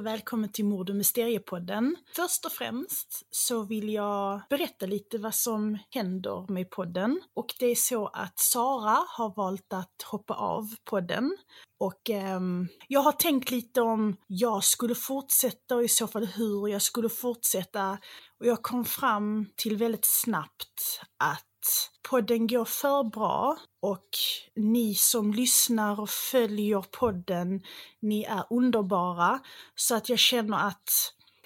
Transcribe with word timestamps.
Och 0.00 0.06
välkommen 0.06 0.52
till 0.52 0.64
Mord 0.64 0.90
och 0.90 0.96
Mysteriepodden. 0.96 1.96
Först 2.16 2.44
och 2.44 2.52
främst 2.52 3.26
så 3.30 3.62
vill 3.62 3.92
jag 3.92 4.40
berätta 4.50 4.86
lite 4.86 5.18
vad 5.18 5.34
som 5.34 5.78
händer 5.90 6.52
med 6.52 6.70
podden. 6.70 7.20
Och 7.34 7.54
det 7.58 7.66
är 7.66 7.74
så 7.74 8.06
att 8.06 8.38
Sara 8.38 9.04
har 9.08 9.34
valt 9.36 9.72
att 9.72 10.02
hoppa 10.10 10.34
av 10.34 10.74
podden. 10.84 11.36
Och 11.80 12.10
eh, 12.10 12.40
jag 12.88 13.00
har 13.00 13.12
tänkt 13.12 13.50
lite 13.50 13.80
om 13.80 14.16
jag 14.26 14.64
skulle 14.64 14.94
fortsätta 14.94 15.76
och 15.76 15.84
i 15.84 15.88
så 15.88 16.06
fall 16.06 16.26
hur 16.26 16.68
jag 16.68 16.82
skulle 16.82 17.08
fortsätta. 17.08 17.98
Och 18.40 18.46
jag 18.46 18.62
kom 18.62 18.84
fram 18.84 19.46
till 19.56 19.76
väldigt 19.76 20.04
snabbt 20.04 21.00
att 21.16 21.90
podden 22.10 22.46
går 22.46 22.64
för 22.64 23.04
bra 23.04 23.56
och 23.82 24.08
ni 24.56 24.94
som 24.94 25.32
lyssnar 25.32 26.00
och 26.00 26.10
följer 26.10 26.80
podden, 26.80 27.62
ni 28.00 28.24
är 28.24 28.44
underbara. 28.50 29.40
Så 29.74 29.94
att 29.94 30.08
jag 30.08 30.18
känner 30.18 30.66
att 30.68 30.90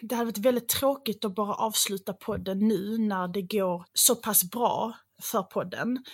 det 0.00 0.14
hade 0.14 0.24
varit 0.24 0.38
väldigt 0.38 0.68
tråkigt 0.68 1.24
att 1.24 1.34
bara 1.34 1.54
avsluta 1.54 2.12
podden 2.12 2.58
nu 2.58 2.98
när 2.98 3.28
det 3.28 3.42
går 3.42 3.84
så 3.94 4.16
pass 4.16 4.44
bra 4.44 4.92
för 5.22 5.42
podden. 5.42 6.04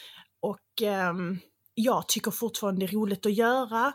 Och 0.40 0.82
eh, 0.82 1.14
jag 1.74 2.08
tycker 2.08 2.30
fortfarande 2.30 2.80
det 2.80 2.90
är 2.90 2.96
roligt 2.96 3.26
att 3.26 3.34
göra 3.34 3.92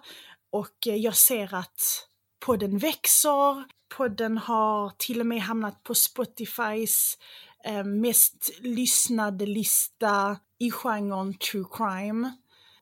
och 0.51 0.87
eh, 0.87 0.95
jag 0.95 1.15
ser 1.15 1.53
att 1.53 2.07
podden 2.45 2.77
växer. 2.77 3.74
Podden 3.89 4.37
har 4.37 4.91
till 4.97 5.19
och 5.19 5.25
med 5.25 5.41
hamnat 5.41 5.83
på 5.83 5.95
Spotifys 5.95 7.17
eh, 7.65 7.83
mest 7.83 8.51
lyssnade 8.59 9.45
lista 9.45 10.37
i 10.59 10.71
genren 10.71 11.33
true 11.33 11.65
crime. 11.71 12.35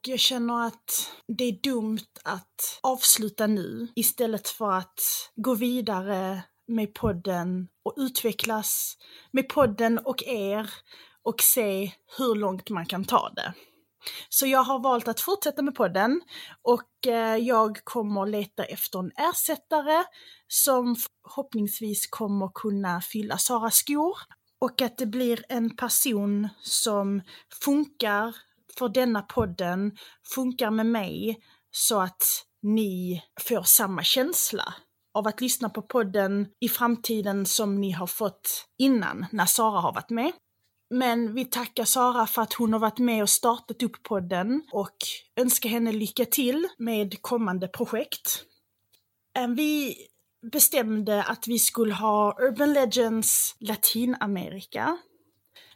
Jag 0.08 0.20
känner 0.20 0.68
att 0.68 1.12
det 1.28 1.44
är 1.44 1.62
dumt 1.64 2.20
att 2.24 2.80
avsluta 2.82 3.48
nu 3.48 3.88
istället 3.96 4.48
för 4.48 4.72
att 4.72 5.02
gå 5.36 5.56
vidare 5.56 6.42
med 6.68 6.94
podden 6.94 7.68
och 7.84 7.94
utvecklas 7.98 8.98
med 9.32 9.50
podden 9.50 9.98
och 9.98 10.24
er 10.24 10.70
och 11.24 11.42
se 11.42 11.92
hur 12.18 12.36
långt 12.36 12.70
man 12.70 12.86
kan 12.86 13.06
ta 13.06 13.30
det. 13.30 13.54
Så 14.30 14.48
jag 14.48 14.64
har 14.64 14.80
valt 14.80 15.08
att 15.08 15.20
fortsätta 15.22 15.62
med 15.62 15.76
podden 15.76 16.22
och 16.62 17.08
eh, 17.08 17.38
jag 17.38 17.80
kommer 17.84 18.26
leta 18.26 18.64
efter 18.64 19.00
en 19.00 19.12
ersättare 19.30 20.04
som 20.48 20.96
förhoppningsvis 20.96 22.08
kommer 22.08 22.52
kunna 22.54 23.02
fylla 23.02 23.38
Saras 23.38 23.76
skor 23.76 24.18
och 24.62 24.82
att 24.82 24.98
det 24.98 25.06
blir 25.06 25.44
en 25.50 25.76
person 25.76 26.50
som 26.62 27.22
funkar 27.64 28.36
för 28.78 28.90
denna 28.90 29.22
podden, 29.22 29.98
funkar 30.36 30.72
med 30.72 30.86
mig 30.86 31.38
så 31.72 32.02
att 32.02 32.24
ni 32.62 33.24
får 33.42 33.64
samma 33.64 34.04
känsla 34.04 34.74
av 35.14 35.28
att 35.28 35.42
lyssna 35.42 35.70
på 35.70 35.82
podden 35.82 36.48
i 36.60 36.70
framtiden 36.70 37.46
som 37.46 37.82
ni 37.82 37.92
har 37.92 38.08
fått 38.08 38.66
innan 38.78 39.26
när 39.32 39.46
Sara 39.46 39.80
har 39.80 39.94
varit 39.94 40.10
med. 40.10 40.32
Men 40.94 41.34
vi 41.34 41.46
tackar 41.46 41.86
Sara 41.86 42.28
för 42.28 42.42
att 42.42 42.54
hon 42.54 42.74
har 42.74 42.80
varit 42.80 43.00
med 43.00 43.22
och 43.22 43.30
startat 43.30 43.84
upp 43.84 44.04
podden 44.04 44.64
och 44.72 44.98
önskar 45.36 45.70
henne 45.70 45.92
lycka 45.92 46.26
till 46.26 46.68
med 46.78 47.22
kommande 47.22 47.68
projekt. 47.68 48.44
Ehm, 49.36 49.56
vi 49.56 49.96
bestämde 50.52 51.24
att 51.24 51.48
vi 51.48 51.60
skulle 51.60 51.94
ha 51.94 52.38
Urban 52.42 52.74
Legends 52.74 53.56
Latinamerika. 53.60 54.98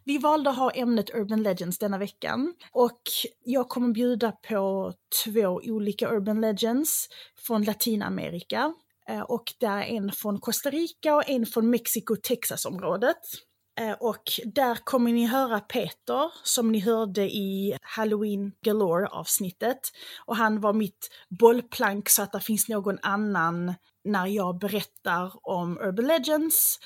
Vi 0.03 0.17
valde 0.17 0.49
att 0.49 0.57
ha 0.57 0.71
ämnet 0.71 1.15
Urban 1.15 1.43
Legends 1.43 1.77
denna 1.77 1.97
veckan 1.97 2.53
och 2.71 3.01
jag 3.43 3.69
kommer 3.69 3.93
bjuda 3.93 4.31
på 4.31 4.93
två 5.25 5.61
olika 5.63 6.09
Urban 6.09 6.41
Legends 6.41 7.07
från 7.47 7.63
Latinamerika. 7.63 8.73
Eh, 9.09 9.21
och 9.21 9.53
det 9.59 9.65
är 9.65 9.83
en 9.83 10.11
från 10.11 10.39
Costa 10.39 10.69
Rica 10.69 11.15
och 11.15 11.29
en 11.29 11.45
från 11.45 11.69
Mexiko-Texas-området. 11.69 13.46
Eh, 13.79 13.91
och 13.91 14.23
där 14.45 14.75
kommer 14.75 15.11
ni 15.11 15.25
höra 15.25 15.59
Peter, 15.59 16.31
som 16.43 16.71
ni 16.71 16.79
hörde 16.79 17.21
i 17.21 17.77
Halloween 17.81 18.51
Galore 18.61 19.07
avsnittet. 19.07 19.79
Och 20.25 20.35
han 20.35 20.61
var 20.61 20.73
mitt 20.73 21.09
bollplank 21.29 22.09
så 22.09 22.21
att 22.21 22.31
det 22.31 22.39
finns 22.39 22.69
någon 22.69 22.97
annan 23.01 23.73
när 24.03 24.25
jag 24.25 24.59
berättar 24.59 25.31
om 25.47 25.77
Urban 25.77 26.07
Legends. 26.07 26.79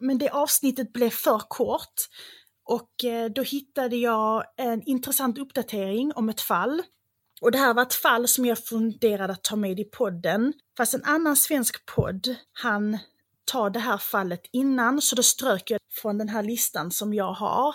Men 0.00 0.18
det 0.18 0.30
avsnittet 0.30 0.92
blev 0.92 1.10
för 1.10 1.38
kort 1.38 1.94
och 2.64 3.04
eh, 3.04 3.30
då 3.30 3.42
hittade 3.42 3.96
jag 3.96 4.44
en 4.56 4.82
intressant 4.82 5.38
uppdatering 5.38 6.12
om 6.14 6.28
ett 6.28 6.40
fall. 6.40 6.82
Och 7.40 7.50
det 7.50 7.58
här 7.58 7.74
var 7.74 7.82
ett 7.82 7.94
fall 7.94 8.28
som 8.28 8.46
jag 8.46 8.58
funderade 8.58 9.32
att 9.32 9.44
ta 9.44 9.56
med 9.56 9.80
i 9.80 9.84
podden. 9.84 10.52
Fast 10.76 10.94
en 10.94 11.04
annan 11.04 11.36
svensk 11.36 11.86
podd, 11.86 12.36
han 12.52 12.98
tar 13.44 13.70
det 13.70 13.78
här 13.78 13.98
fallet 13.98 14.40
innan, 14.52 15.00
så 15.00 15.16
då 15.16 15.22
strök 15.22 15.70
jag 15.70 15.80
från 16.02 16.18
den 16.18 16.28
här 16.28 16.42
listan 16.42 16.90
som 16.90 17.14
jag 17.14 17.32
har. 17.32 17.74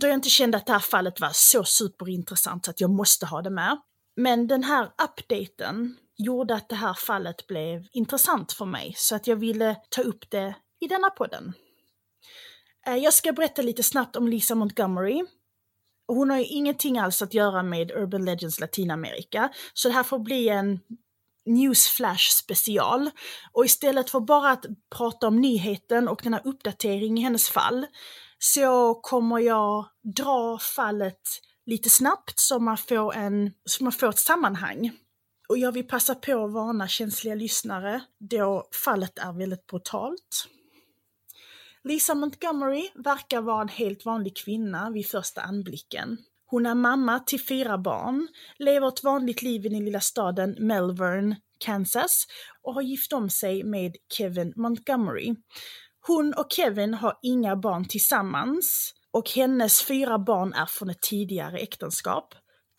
Då 0.00 0.06
jag 0.06 0.14
inte 0.14 0.30
kände 0.30 0.56
att 0.56 0.66
det 0.66 0.72
här 0.72 0.78
fallet 0.78 1.20
var 1.20 1.30
så 1.32 1.64
superintressant 1.64 2.64
så 2.64 2.70
att 2.70 2.80
jag 2.80 2.90
måste 2.90 3.26
ha 3.26 3.42
det 3.42 3.50
med. 3.50 3.80
Men 4.16 4.46
den 4.46 4.64
här 4.64 4.90
updaten 5.02 5.96
gjorde 6.16 6.54
att 6.54 6.68
det 6.68 6.76
här 6.76 6.94
fallet 6.94 7.46
blev 7.46 7.86
intressant 7.92 8.52
för 8.52 8.64
mig 8.64 8.94
så 8.96 9.16
att 9.16 9.26
jag 9.26 9.36
ville 9.36 9.76
ta 9.88 10.02
upp 10.02 10.30
det 10.30 10.54
i 10.80 10.86
denna 10.86 11.10
podden. 11.10 11.52
Eh, 12.86 12.96
jag 12.96 13.14
ska 13.14 13.32
berätta 13.32 13.62
lite 13.62 13.82
snabbt 13.82 14.16
om 14.16 14.28
Lisa 14.28 14.54
Montgomery. 14.54 15.24
Hon 16.08 16.30
har 16.30 16.38
ju 16.38 16.44
ingenting 16.44 16.98
alls 16.98 17.22
att 17.22 17.34
göra 17.34 17.62
med 17.62 17.90
Urban 17.90 18.24
Legends 18.24 18.60
Latinamerika, 18.60 19.50
så 19.74 19.88
det 19.88 19.94
här 19.94 20.02
får 20.02 20.18
bli 20.18 20.48
en 20.48 20.80
Newsflash 21.46 22.30
special. 22.30 23.10
Och 23.52 23.64
istället 23.64 24.10
för 24.10 24.20
bara 24.20 24.50
att 24.50 24.66
prata 24.96 25.28
om 25.28 25.40
nyheten 25.40 26.08
och 26.08 26.20
den 26.22 26.34
här 26.34 26.42
uppdateringen 26.44 27.18
i 27.18 27.20
hennes 27.20 27.48
fall, 27.48 27.86
så 28.38 28.94
kommer 28.94 29.38
jag 29.38 29.86
dra 30.16 30.58
fallet 30.58 31.20
lite 31.66 31.90
snabbt 31.90 32.38
så 32.38 32.58
man 32.58 32.76
får, 32.76 33.14
en, 33.14 33.52
så 33.64 33.84
man 33.84 33.92
får 33.92 34.08
ett 34.08 34.18
sammanhang. 34.18 34.90
Och 35.48 35.58
jag 35.58 35.72
vill 35.72 35.88
passa 35.88 36.14
på 36.14 36.44
att 36.44 36.52
varna 36.52 36.88
känsliga 36.88 37.34
lyssnare 37.34 38.00
då 38.18 38.68
fallet 38.84 39.18
är 39.18 39.32
väldigt 39.32 39.66
brutalt. 39.66 40.48
Lisa 41.84 42.14
Montgomery 42.14 42.88
verkar 42.94 43.40
vara 43.40 43.62
en 43.62 43.68
helt 43.68 44.04
vanlig 44.04 44.36
kvinna 44.36 44.90
vid 44.90 45.06
första 45.06 45.40
anblicken. 45.40 46.18
Hon 46.50 46.66
är 46.66 46.74
mamma 46.74 47.18
till 47.18 47.40
fyra 47.40 47.78
barn, 47.78 48.28
lever 48.58 48.88
ett 48.88 49.04
vanligt 49.04 49.42
liv 49.42 49.66
i 49.66 49.68
den 49.68 49.84
lilla 49.84 50.00
staden 50.00 50.56
Melbourne, 50.58 51.36
Kansas 51.58 52.26
och 52.62 52.74
har 52.74 52.82
gift 52.82 53.12
om 53.12 53.30
sig 53.30 53.64
med 53.64 53.96
Kevin 54.12 54.52
Montgomery. 54.56 55.34
Hon 56.06 56.34
och 56.34 56.46
Kevin 56.52 56.94
har 56.94 57.18
inga 57.22 57.56
barn 57.56 57.84
tillsammans 57.84 58.94
och 59.10 59.30
hennes 59.30 59.82
fyra 59.82 60.18
barn 60.18 60.52
är 60.52 60.66
från 60.66 60.90
ett 60.90 61.02
tidigare 61.02 61.58
äktenskap. 61.58 62.34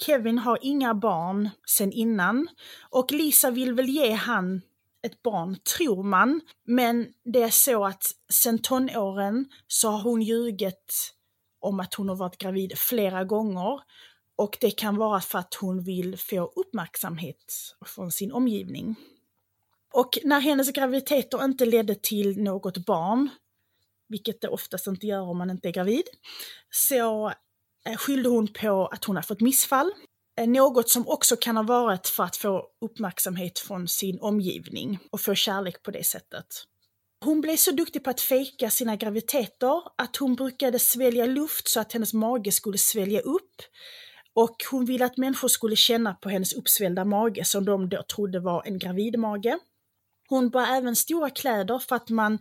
Kevin 0.06 0.38
har 0.38 0.60
inga 0.62 0.94
barn 0.94 1.50
sen 1.68 1.92
innan 1.92 2.48
och 2.90 3.12
Lisa 3.12 3.52
vill 3.52 3.74
väl 3.74 3.90
ge 3.90 4.12
han 4.12 4.62
ett 5.08 5.24
barn, 5.24 5.58
tror 5.78 6.04
man. 6.04 6.42
Men 6.68 7.08
det 7.34 7.44
är 7.44 7.50
så 7.50 7.86
att 7.86 8.04
sen 8.34 8.60
tonåren 8.60 9.46
så 9.68 9.90
har 9.90 10.02
hon 10.02 10.22
ljugit 10.22 11.14
om 11.62 11.80
att 11.80 11.94
hon 11.94 12.10
har 12.10 12.16
varit 12.16 12.38
gravid 12.38 12.78
flera 12.78 13.24
gånger. 13.24 13.80
Och 14.36 14.58
det 14.62 14.72
kan 14.72 14.96
vara 14.96 15.22
för 15.22 15.40
att 15.40 15.54
hon 15.54 15.84
vill 15.84 16.18
få 16.18 16.52
uppmärksamhet 16.56 17.76
från 17.86 18.12
sin 18.12 18.32
omgivning. 18.32 18.96
Och 19.94 20.18
när 20.24 20.40
hennes 20.40 20.72
graviditeter 20.72 21.44
inte 21.44 21.66
ledde 21.66 21.96
till 21.96 22.44
något 22.44 22.78
barn, 22.86 23.30
vilket 24.08 24.42
det 24.42 24.48
oftast 24.48 24.88
inte 24.88 25.08
gör 25.08 25.22
om 25.22 25.38
man 25.38 25.50
inte 25.50 25.68
är 25.68 25.72
gravid, 25.72 26.04
så 26.70 27.28
eh, 27.86 27.96
skyllde 27.98 28.30
hon 28.30 28.48
på 28.48 28.88
att 28.88 29.06
hon 29.06 29.16
har 29.16 29.24
fått 29.24 29.42
missfall. 29.42 29.92
Eh, 30.40 30.48
något 30.48 30.90
som 30.90 31.08
också 31.08 31.36
kan 31.36 31.58
ha 31.58 31.64
varit 31.64 32.08
för 32.08 32.24
att 32.24 32.38
få 32.38 32.68
uppmärksamhet 32.82 33.60
från 33.60 33.88
sin 33.88 34.20
omgivning 34.20 35.00
och 35.12 35.22
få 35.22 35.36
kärlek 35.36 35.84
på 35.84 35.92
det 35.92 36.04
sättet. 36.04 36.46
Hon 37.26 37.42
blev 37.42 37.56
så 37.56 37.72
duktig 37.72 38.04
på 38.04 38.10
att 38.10 38.22
fejka 38.22 38.70
sina 38.70 38.96
graviditeter 38.96 39.82
att 39.98 40.16
hon 40.16 40.36
brukade 40.36 40.80
svälja 40.80 41.26
luft 41.26 41.68
så 41.68 41.80
att 41.80 41.94
hennes 41.94 42.14
mage 42.14 42.52
skulle 42.52 42.78
svälja 42.78 43.20
upp. 43.20 43.56
Och 44.34 44.56
hon 44.72 44.86
ville 44.86 45.06
att 45.06 45.18
människor 45.18 45.48
skulle 45.48 45.76
känna 45.76 46.14
på 46.14 46.30
hennes 46.30 46.54
uppsvällda 46.54 47.06
mage 47.06 47.46
som 47.46 47.66
de 47.66 47.90
då 47.90 48.04
trodde 48.04 48.40
var 48.40 48.64
en 48.66 48.80
gravidmage. 48.80 49.58
Hon 50.30 50.50
bar 50.50 50.66
även 50.66 50.96
stora 50.96 51.30
kläder 51.30 51.80
för 51.80 51.96
att 51.96 52.10
man 52.10 52.40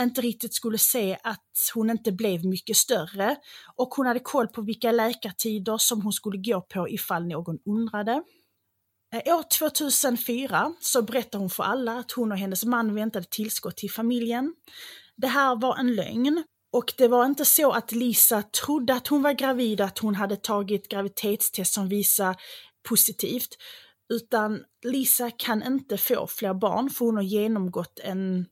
inte 0.00 0.20
riktigt 0.20 0.54
skulle 0.54 0.78
se 0.78 1.18
att 1.22 1.70
hon 1.74 1.90
inte 1.90 2.12
blev 2.12 2.44
mycket 2.44 2.76
större 2.76 3.36
och 3.76 3.88
hon 3.88 4.06
hade 4.06 4.20
koll 4.20 4.48
på 4.48 4.62
vilka 4.62 4.92
läkartider 4.92 5.78
som 5.78 6.02
hon 6.02 6.12
skulle 6.12 6.38
gå 6.38 6.60
på 6.60 6.88
ifall 6.88 7.26
någon 7.26 7.58
undrade. 7.66 8.22
Eh, 9.12 9.36
år 9.36 9.42
2004 9.58 10.74
så 10.80 11.02
berättar 11.02 11.38
hon 11.38 11.50
för 11.50 11.62
alla 11.62 11.98
att 11.98 12.12
hon 12.12 12.32
och 12.32 12.38
hennes 12.38 12.64
man 12.64 12.94
väntade 12.94 13.26
tillskott 13.30 13.76
till 13.76 13.90
familjen. 13.90 14.54
Det 15.16 15.26
här 15.26 15.56
var 15.56 15.76
en 15.76 15.94
lögn 15.94 16.44
och 16.72 16.92
det 16.96 17.08
var 17.08 17.24
inte 17.24 17.44
så 17.44 17.72
att 17.72 17.92
Lisa 17.92 18.42
trodde 18.42 18.94
att 18.94 19.08
hon 19.08 19.22
var 19.22 19.32
gravid, 19.32 19.80
att 19.80 19.98
hon 19.98 20.14
hade 20.14 20.36
tagit 20.36 20.88
graviditetstest 20.88 21.74
som 21.74 21.88
visade 21.88 22.36
positivt, 22.88 23.56
Utan 24.10 24.64
Lisa 24.82 25.30
kan 25.30 25.62
inte 25.62 25.98
få 25.98 26.26
fler 26.26 26.54
barn 26.54 26.90
för 26.90 27.04
hon 27.04 27.16
har 27.16 27.22
genomgått 27.22 27.98
en 27.98 28.46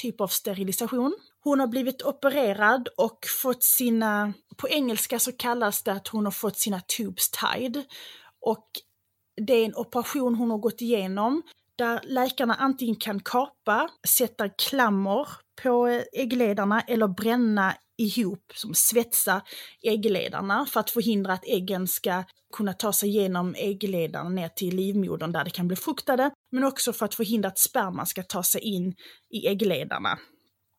typ 0.00 0.20
av 0.20 0.28
sterilisation. 0.28 1.14
Hon 1.40 1.60
har 1.60 1.66
blivit 1.66 2.02
opererad 2.02 2.88
och 2.96 3.18
fått 3.42 3.64
sina, 3.64 4.32
på 4.56 4.68
engelska 4.68 5.18
så 5.18 5.32
kallas 5.32 5.82
det 5.82 5.92
att 5.92 6.08
hon 6.08 6.24
har 6.24 6.32
fått 6.32 6.58
sina 6.58 6.80
tubes 6.80 7.30
tied. 7.30 7.84
Och 8.40 8.66
det 9.46 9.52
är 9.52 9.64
en 9.64 9.74
operation 9.74 10.34
hon 10.34 10.50
har 10.50 10.58
gått 10.58 10.80
igenom 10.80 11.42
där 11.78 12.00
läkarna 12.04 12.54
antingen 12.54 12.96
kan 12.96 13.20
kapa, 13.20 13.88
sätta 14.08 14.48
klammer 14.48 15.28
på 15.62 16.02
äggledarna 16.12 16.80
eller 16.80 17.08
bränna 17.08 17.74
ihop, 17.98 18.52
som 18.54 18.74
svetsa 18.74 19.42
äggledarna 19.82 20.66
för 20.66 20.80
att 20.80 20.90
förhindra 20.90 21.32
att 21.32 21.44
äggen 21.44 21.86
ska 21.86 22.24
kunna 22.56 22.72
ta 22.72 22.92
sig 22.92 23.08
igenom 23.08 23.54
äggledarna 23.58 24.28
ner 24.28 24.48
till 24.48 24.76
livmodern 24.76 25.32
där 25.32 25.44
det 25.44 25.50
kan 25.50 25.68
bli 25.68 25.76
fruktade. 25.76 26.30
men 26.52 26.64
också 26.64 26.92
för 26.92 27.04
att 27.04 27.14
förhindra 27.14 27.48
att 27.48 27.58
sperman 27.58 28.06
ska 28.06 28.22
ta 28.22 28.42
sig 28.42 28.60
in 28.60 28.94
i 29.30 29.46
äggledarna. 29.46 30.18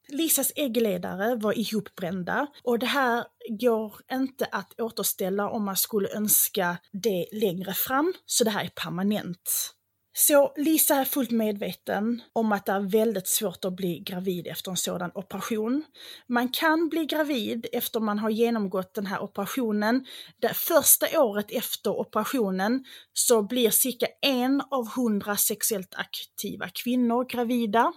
Lisas 0.08 0.52
äggledare 0.56 1.36
var 1.36 1.58
ihopbrända 1.58 2.48
och 2.64 2.80
det 2.80 2.86
här 2.86 3.26
går 3.50 3.94
inte 4.12 4.46
att 4.52 4.80
återställa 4.80 5.50
om 5.50 5.66
man 5.66 5.78
skulle 5.78 6.10
önska 6.16 6.78
det 6.92 7.26
längre 7.32 7.74
fram, 7.74 8.14
så 8.26 8.44
det 8.44 8.50
här 8.50 8.66
är 8.66 8.70
permanent. 8.84 9.74
Så 10.16 10.54
Lisa 10.56 10.96
är 10.96 11.06
fullt 11.06 11.32
medveten 11.32 12.22
om 12.34 12.52
att 12.52 12.66
det 12.66 12.72
är 12.72 12.80
väldigt 12.80 13.28
svårt 13.28 13.66
att 13.66 13.74
bli 13.74 14.00
gravid 14.00 14.48
efter 14.48 14.72
en 14.72 14.78
sådan 14.78 15.12
operation. 15.16 15.84
Man 16.28 16.50
kan 16.50 16.90
bli 16.90 17.06
gravid 17.06 17.68
efter 17.72 18.00
man 18.00 18.20
har 18.20 18.30
genomgått 18.30 18.94
den 18.94 19.06
här 19.06 19.24
operationen. 19.24 20.06
Det 20.42 20.54
första 20.54 21.22
året 21.22 21.52
efter 21.52 22.00
operationen 22.00 22.86
så 23.14 23.44
blir 23.44 23.70
cirka 23.70 24.08
en 24.22 24.62
av 24.72 24.88
hundra 24.96 25.38
sexuellt 25.38 25.96
aktiva 25.96 26.70
kvinnor 26.70 27.26
gravida. 27.26 27.94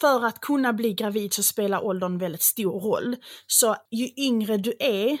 För 0.00 0.24
att 0.24 0.40
kunna 0.40 0.72
bli 0.72 0.94
gravid 0.94 1.32
så 1.32 1.42
spelar 1.42 1.84
åldern 1.84 2.18
väldigt 2.18 2.42
stor 2.42 2.80
roll. 2.80 3.16
Så 3.46 3.76
ju 3.90 4.08
yngre 4.16 4.56
du 4.56 4.74
är 4.78 5.18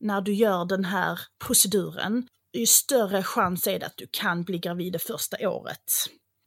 när 0.00 0.20
du 0.20 0.34
gör 0.34 0.64
den 0.64 0.84
här 0.84 1.20
proceduren, 1.46 2.28
ju 2.52 2.66
större 2.66 3.22
chans 3.22 3.66
är 3.66 3.78
det 3.78 3.86
att 3.86 3.96
du 3.96 4.08
kan 4.12 4.44
bli 4.44 4.58
gravid 4.58 4.92
det 4.92 4.98
första 4.98 5.50
året. 5.50 5.92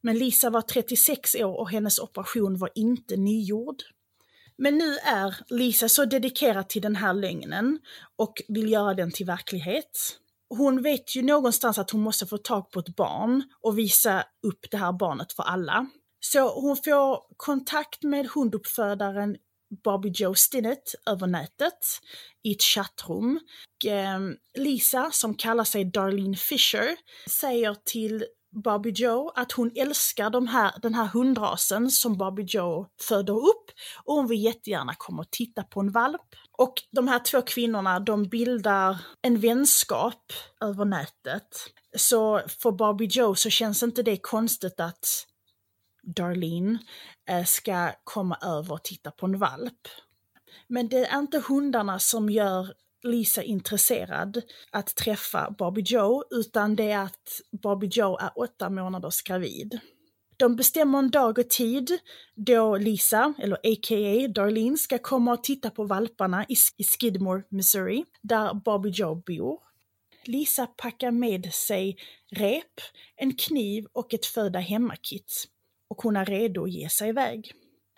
Men 0.04 0.18
Lisa 0.18 0.50
var 0.50 0.62
36 0.62 1.36
år 1.36 1.60
och 1.60 1.70
hennes 1.70 2.00
operation 2.00 2.58
var 2.58 2.70
inte 2.76 3.18
nygjord. 3.18 3.84
Men 4.58 4.78
nu 4.78 4.98
är 4.98 5.36
Lisa 5.50 5.90
så 5.90 6.06
dedikerad 6.06 6.70
till 6.70 6.82
den 6.82 6.96
här 6.96 7.14
lögnen 7.14 7.80
och 8.18 8.42
vill 8.48 8.72
göra 8.72 8.94
den 8.94 9.12
till 9.12 9.26
verklighet. 9.26 10.18
Hon 10.50 10.82
vet 10.82 11.16
ju 11.16 11.22
någonstans 11.22 11.78
att 11.78 11.92
hon 11.92 12.02
måste 12.02 12.26
få 12.26 12.38
tag 12.38 12.72
på 12.72 12.80
ett 12.80 12.96
barn 12.96 13.44
och 13.62 13.78
visa 13.78 14.24
upp 14.48 14.66
det 14.72 14.78
här 14.78 14.92
barnet 14.94 15.34
för 15.34 15.44
alla. 15.44 15.88
Så 16.24 16.62
hon 16.62 16.78
får 16.78 17.38
kontakt 17.38 18.04
med 18.04 18.28
hunduppfödaren 18.28 19.38
Barbie 19.84 20.12
Joe 20.16 20.36
Stinnett 20.36 20.96
över 21.06 21.28
nätet 21.28 21.80
i 22.44 22.52
ett 22.52 22.62
chattrum. 22.62 23.40
Ehm, 23.88 24.36
Lisa, 24.58 25.10
som 25.12 25.36
kallar 25.36 25.64
sig 25.64 25.86
Darlene 25.86 26.38
Fisher, 26.38 26.96
säger 27.30 27.76
till 27.86 28.26
Barbie 28.64 28.94
Joe 28.96 29.32
att 29.36 29.52
hon 29.52 29.72
älskar 29.76 30.30
de 30.30 30.48
här, 30.48 30.72
den 30.82 30.94
här 30.94 31.06
hundrasen 31.06 31.92
som 31.92 32.18
Barbie 32.18 32.46
Joe 32.48 32.88
föder 33.02 33.34
upp 33.34 33.72
och 34.04 34.16
hon 34.16 34.28
vill 34.28 34.44
jättegärna 34.44 34.94
komma 34.98 35.22
och 35.22 35.32
titta 35.32 35.64
på 35.64 35.80
en 35.80 35.92
valp. 35.92 36.36
Och 36.58 36.74
de 36.92 37.08
här 37.08 37.20
två 37.20 37.42
kvinnorna, 37.42 38.00
de 38.00 38.24
bildar 38.24 38.98
en 39.22 39.40
vänskap 39.40 40.34
över 40.62 40.86
nätet. 40.86 41.48
Så 41.98 42.42
för 42.48 42.72
Barbie 42.72 43.10
Joe 43.12 43.36
så 43.36 43.50
känns 43.50 43.84
inte 43.84 44.04
det 44.04 44.18
konstigt 44.18 44.80
att 44.80 45.28
Darlene 46.04 46.80
eh, 47.30 47.46
ska 47.46 47.92
komma 48.04 48.38
över 48.42 48.74
och 48.74 48.84
titta 48.84 49.12
på 49.12 49.26
en 49.26 49.40
valp. 49.40 49.88
Men 50.68 50.88
det 50.88 51.06
är 51.06 51.20
inte 51.20 51.44
hundarna 51.48 52.00
som 52.00 52.30
gör 52.30 52.74
Lisa 53.04 53.44
intresserad 53.44 54.42
att 54.72 54.96
träffa 54.96 55.56
Barbie 55.58 55.84
Joe, 55.86 56.24
utan 56.32 56.76
det 56.76 56.92
är 56.92 57.04
att 57.04 57.42
Barbie 57.64 57.90
Joe 57.92 58.18
är 58.18 58.32
åtta 58.36 58.70
månaders 58.70 59.22
gravid. 59.22 59.80
De 60.38 60.56
bestämmer 60.56 61.00
en 61.00 61.10
dag 61.10 61.40
och 61.40 61.50
tid 61.50 62.00
då 62.36 62.78
Lisa, 62.78 63.34
eller 63.40 63.56
a.k.a. 63.56 64.28
Darlene, 64.28 64.78
ska 64.78 64.98
komma 64.98 65.34
och 65.34 65.44
titta 65.44 65.70
på 65.70 65.84
valparna 65.84 66.46
i 66.50 66.84
Skidmore, 66.84 67.44
Missouri, 67.50 68.06
där 68.22 68.54
Barbie 68.54 68.90
Joe 68.90 69.16
bor. 69.16 69.60
Lisa 70.26 70.68
packar 70.68 71.12
med 71.12 71.54
sig 71.54 71.98
rep, 72.32 72.82
en 73.16 73.36
kniv 73.36 73.86
och 73.94 74.14
ett 74.14 74.26
föda 74.26 74.60
hemmakit 74.60 75.48
och 75.92 76.02
hon 76.02 76.16
är 76.16 76.26
redo 76.26 76.64
att 76.64 76.72
ge 76.72 76.90
sig 76.90 77.10
iväg. 77.10 77.54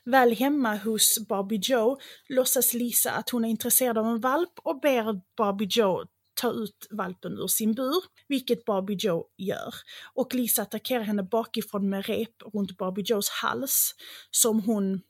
Väl 0.06 0.32
hemma 0.32 0.76
hos 0.76 1.28
Barbie 1.30 1.60
Joe 1.64 1.98
låtsas 2.30 2.74
Lisa 2.74 3.12
att 3.12 3.30
hon 3.30 3.46
är 3.46 3.50
intresserad 3.50 3.98
av 3.98 4.06
en 4.06 4.20
valp 4.20 4.52
och 4.64 4.80
ber 4.80 5.22
Barbie 5.38 5.68
Joe 5.70 6.06
ta 6.42 6.52
ut 6.52 6.88
valpen 6.92 7.32
ur 7.32 7.48
sin 7.48 7.74
bur, 7.74 8.04
vilket 8.28 8.66
Barbie 8.66 8.98
Joe 9.00 9.26
gör. 9.38 9.74
Och 10.14 10.34
Lisa 10.34 10.62
attackerar 10.62 11.04
henne 11.04 11.24
bakifrån 11.24 11.90
med 11.90 12.06
rep 12.06 12.42
runt 12.54 12.78
Barbie 12.78 13.04
Joes 13.06 13.30
hals 13.30 13.96
som 14.32 14.60
hon 14.64 15.02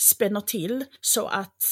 spänner 0.00 0.40
till 0.40 0.84
så 1.00 1.26
att 1.26 1.62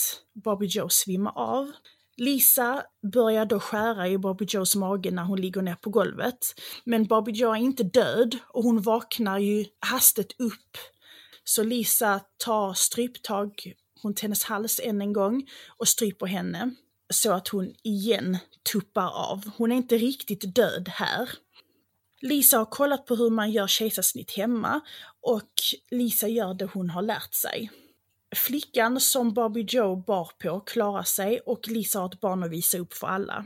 Barbie 0.44 0.66
Joe 0.66 0.88
svimmar 0.88 1.32
av. 1.36 1.72
Lisa 2.18 2.82
börjar 3.12 3.46
då 3.46 3.60
skära 3.60 4.08
i 4.08 4.18
Barbie 4.18 4.46
Joes 4.48 4.76
mage 4.76 5.10
när 5.10 5.24
hon 5.24 5.40
ligger 5.40 5.62
ner 5.62 5.74
på 5.74 5.90
golvet. 5.90 6.38
Men 6.84 7.06
Barbie 7.06 7.32
Joe 7.32 7.52
är 7.52 7.56
inte 7.56 7.82
död 7.82 8.38
och 8.48 8.62
hon 8.62 8.82
vaknar 8.82 9.38
ju 9.38 9.64
hastigt 9.80 10.40
upp. 10.40 10.78
Så 11.44 11.62
Lisa 11.62 12.20
tar 12.44 12.74
stryptag 12.74 13.74
runt 14.02 14.20
hennes 14.20 14.44
hals 14.44 14.80
än 14.84 15.00
en 15.00 15.12
gång 15.12 15.48
och 15.78 15.88
stryper 15.88 16.26
henne 16.26 16.74
så 17.10 17.32
att 17.32 17.48
hon 17.48 17.74
igen 17.82 18.38
tuppar 18.72 19.10
av. 19.30 19.50
Hon 19.56 19.72
är 19.72 19.76
inte 19.76 19.98
riktigt 19.98 20.54
död 20.54 20.88
här. 20.88 21.30
Lisa 22.20 22.58
har 22.58 22.64
kollat 22.64 23.06
på 23.06 23.14
hur 23.14 23.30
man 23.30 23.50
gör 23.50 23.66
kejsarsnitt 23.66 24.30
hemma 24.30 24.80
och 25.22 25.52
Lisa 25.90 26.28
gör 26.28 26.54
det 26.54 26.64
hon 26.72 26.90
har 26.90 27.02
lärt 27.02 27.34
sig. 27.34 27.70
Flickan 28.36 29.00
som 29.00 29.34
Barbie 29.34 29.66
Joe 29.68 29.96
bar 29.96 30.30
på 30.42 30.60
klarar 30.60 31.02
sig 31.02 31.40
och 31.46 31.68
Lisa 31.68 32.00
har 32.00 32.06
ett 32.06 32.20
barn 32.20 32.42
att 32.42 32.50
visa 32.50 32.78
upp 32.78 32.94
för 32.94 33.06
alla. 33.06 33.44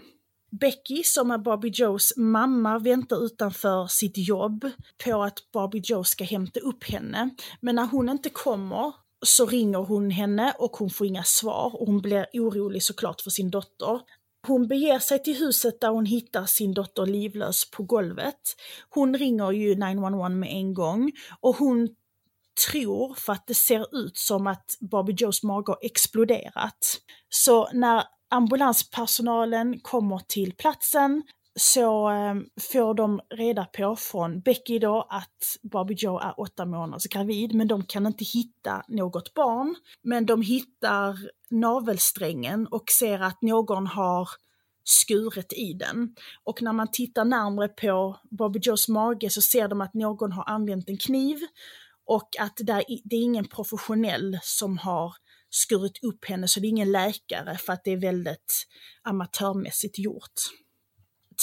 Becky, 0.61 1.03
som 1.05 1.31
är 1.31 1.39
Barbie 1.39 1.73
Joes 1.75 2.17
mamma, 2.17 2.79
väntar 2.79 3.25
utanför 3.25 3.87
sitt 3.87 4.19
jobb 4.19 4.71
på 5.05 5.23
att 5.23 5.39
Barbie 5.53 5.83
Joe 5.85 6.05
ska 6.05 6.25
hämta 6.25 6.61
upp 6.61 6.85
henne. 6.85 7.31
Men 7.61 7.75
när 7.75 7.87
hon 7.87 8.09
inte 8.09 8.31
kommer 8.31 8.93
så 9.27 9.47
ringer 9.47 9.79
hon 9.79 10.11
henne 10.11 10.55
och 10.59 10.77
hon 10.77 10.91
får 10.91 11.07
inga 11.07 11.25
svar 11.25 11.81
och 11.81 11.87
hon 11.87 12.01
blir 12.01 12.27
orolig 12.33 12.83
såklart 12.83 13.21
för 13.21 13.31
sin 13.31 13.51
dotter. 13.51 14.01
Hon 14.47 14.69
beger 14.69 14.99
sig 14.99 15.23
till 15.23 15.37
huset 15.37 15.81
där 15.81 15.91
hon 15.91 16.07
hittar 16.07 16.47
sin 16.47 16.75
dotter 16.75 17.07
livlös 17.07 17.71
på 17.71 17.83
golvet. 17.83 18.57
Hon 18.89 19.19
ringer 19.19 19.53
ju 19.53 19.75
911 19.75 20.29
med 20.29 20.51
en 20.53 20.75
gång 20.75 21.13
och 21.41 21.57
hon 21.57 21.89
tror, 22.71 23.15
för 23.15 23.33
att 23.33 23.47
det 23.47 23.55
ser 23.55 23.97
ut 23.97 24.17
som 24.17 24.47
att 24.47 24.67
Barbie 24.81 25.15
Joes 25.19 25.43
mage 25.43 25.73
har 25.73 25.79
exploderat. 25.83 26.99
Så 27.29 27.69
när 27.73 28.05
ambulanspersonalen 28.31 29.81
kommer 29.81 30.19
till 30.19 30.55
platsen 30.55 31.23
så 31.55 32.09
ehm, 32.09 32.45
får 32.73 32.95
de 32.95 33.21
reda 33.35 33.65
på 33.65 33.97
från 33.97 34.41
Becky 34.41 34.79
då 34.79 35.07
att 35.11 35.57
Barbie 35.63 35.95
Joe 35.99 36.19
är 36.19 36.41
åtta 36.41 36.67
månaders 36.67 37.07
gravid, 37.07 37.55
men 37.55 37.69
de 37.69 37.85
kan 37.85 38.07
inte 38.07 38.25
hitta 38.25 38.85
något 38.89 39.35
barn. 39.35 39.75
Men 40.03 40.27
de 40.27 40.43
hittar 40.43 41.17
navelsträngen 41.51 42.67
och 42.67 42.91
ser 42.91 43.21
att 43.21 43.43
någon 43.43 43.87
har 43.87 44.29
skurit 44.85 45.53
i 45.53 45.73
den. 45.73 46.15
Och 46.45 46.63
när 46.63 46.73
man 46.73 46.91
tittar 46.93 47.25
närmre 47.25 47.69
på 47.69 48.21
Barbie 48.31 48.61
Joes 48.63 48.89
mage 48.89 49.31
så 49.31 49.41
ser 49.41 49.69
de 49.69 49.81
att 49.81 49.95
någon 49.95 50.33
har 50.33 50.45
använt 50.49 50.89
en 50.89 50.99
kniv 50.99 51.39
och 52.15 52.29
att 52.39 52.57
det 52.57 52.73
är, 52.73 52.85
det 53.05 53.17
är 53.17 53.23
ingen 53.23 53.49
professionell 53.49 54.39
som 54.43 54.79
har 54.79 55.15
skurit 55.51 56.05
upp 56.05 56.25
henne, 56.25 56.49
så 56.49 56.61
det 56.61 56.67
är 56.67 56.69
ingen 56.71 56.93
läkare 56.93 57.59
för 57.59 57.73
att 57.73 57.85
det 57.85 57.91
är 57.91 58.01
väldigt 58.01 58.67
amatörmässigt 59.03 59.99
gjort. 59.99 60.41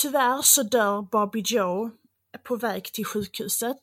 Tyvärr 0.01 0.41
så 0.41 0.63
dör 0.63 1.01
Barbie 1.01 1.43
Joe 1.45 1.91
på 2.47 2.55
väg 2.55 2.83
till 2.83 3.05
sjukhuset. 3.05 3.81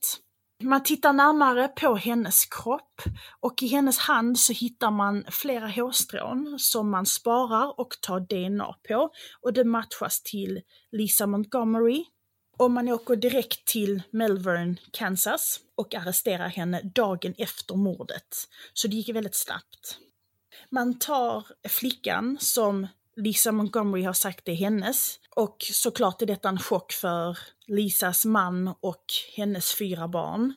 Man 0.63 0.83
tittar 0.83 1.13
närmare 1.13 1.69
på 1.69 1.95
hennes 1.95 2.45
kropp 2.45 3.03
och 3.41 3.63
i 3.63 3.67
hennes 3.67 3.99
hand 3.99 4.39
så 4.39 4.53
hittar 4.53 4.91
man 4.91 5.25
flera 5.31 5.69
hårstrån 5.69 6.57
som 6.59 6.91
man 6.91 7.07
sparar 7.07 7.81
och 7.81 7.89
tar 8.01 8.21
DNA 8.21 8.75
på 8.89 9.11
och 9.43 9.53
det 9.53 9.65
matchas 9.65 10.23
till 10.23 10.61
Lisa 10.93 11.27
Montgomery, 11.27 12.05
och 12.57 12.71
man 12.71 12.89
åker 12.89 13.17
direkt 13.17 13.65
till 13.65 14.03
Melbourne, 14.11 14.77
Kansas 14.91 15.61
och 15.75 15.95
arresterar 15.95 16.49
henne 16.49 16.83
dagen 16.83 17.35
efter 17.39 17.75
mordet. 17.75 18.49
Så 18.73 18.89
det 18.89 18.97
gick 18.97 19.09
väldigt 19.09 19.35
snabbt. 19.37 19.99
Man 20.71 20.99
tar 20.99 21.47
flickan 21.69 22.37
som 22.41 22.87
Lisa 23.17 23.53
Montgomery 23.53 24.03
har 24.03 24.13
sagt 24.13 24.49
är 24.49 24.55
hennes. 24.55 25.19
Och 25.37 25.57
såklart 25.73 26.23
är 26.23 26.27
detta 26.27 26.49
en 26.49 26.59
chock 26.59 26.93
för 26.93 27.39
Lisas 27.67 28.25
man 28.25 28.75
och 28.81 29.05
hennes 29.37 29.75
fyra 29.75 30.09
barn. 30.09 30.55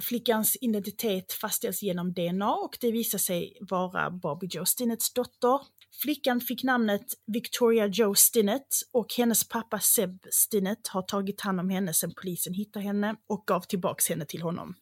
Flickans 0.00 0.56
identitet 0.60 1.32
fastställs 1.32 1.82
genom 1.82 2.12
DNA 2.12 2.54
och 2.54 2.78
det 2.80 2.92
visar 2.92 3.18
sig 3.18 3.56
vara 3.60 4.10
Bobby 4.10 4.46
Joe 4.50 4.64
Stinnets 4.64 5.12
dotter. 5.12 5.60
Flickan 6.02 6.40
fick 6.40 6.64
namnet 6.64 7.14
Victoria 7.26 7.86
Joe 7.86 8.14
Stinnett 8.14 8.76
och 8.92 9.14
hennes 9.14 9.48
pappa 9.48 9.80
Seb 9.80 10.26
Stinnett 10.30 10.88
har 10.88 11.02
tagit 11.02 11.40
hand 11.40 11.60
om 11.60 11.70
henne 11.70 11.94
sedan 11.94 12.12
polisen 12.22 12.54
hittade 12.54 12.84
henne 12.84 13.16
och 13.26 13.44
gav 13.46 13.60
tillbaks 13.60 14.08
henne 14.08 14.24
till 14.24 14.42
honom. 14.42 14.74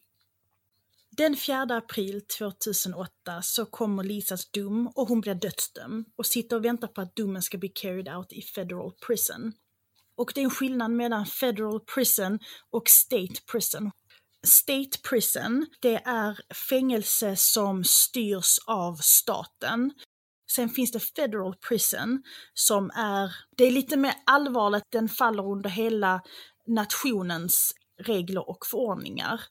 Den 1.17 1.35
4 1.35 1.61
april 1.61 2.21
2008 2.37 3.41
så 3.41 3.65
kommer 3.65 4.03
Lisas 4.03 4.51
dom 4.51 4.87
och 4.95 5.07
hon 5.07 5.21
blir 5.21 5.35
dödsdömd 5.35 6.05
och 6.15 6.25
sitter 6.25 6.55
och 6.55 6.65
väntar 6.65 6.87
på 6.87 7.01
att 7.01 7.15
domen 7.15 7.41
ska 7.41 7.57
bli 7.57 7.69
carried 7.69 8.09
out 8.09 8.33
i 8.33 8.41
Federal 8.41 8.91
Prison. 9.07 9.53
Och 10.15 10.31
det 10.35 10.41
är 10.41 10.43
en 10.43 10.49
skillnad 10.49 10.91
mellan 10.91 11.25
Federal 11.25 11.79
Prison 11.79 12.39
och 12.69 12.89
State 12.89 13.41
Prison. 13.51 13.91
State 14.47 14.97
Prison, 15.09 15.65
det 15.79 15.95
är 16.05 16.53
fängelse 16.69 17.35
som 17.35 17.83
styrs 17.83 18.59
av 18.65 18.95
staten. 18.95 19.91
Sen 20.57 20.69
finns 20.69 20.91
det 20.91 20.99
Federal 20.99 21.55
Prison 21.55 22.23
som 22.53 22.91
är, 22.95 23.35
det 23.57 23.63
är 23.63 23.71
lite 23.71 23.97
mer 23.97 24.13
allvarligt, 24.25 24.83
den 24.89 25.09
faller 25.09 25.51
under 25.51 25.69
hela 25.69 26.21
nationens 26.67 27.73
regler 28.01 28.49
och 28.49 28.65
förordningar. 28.65 29.41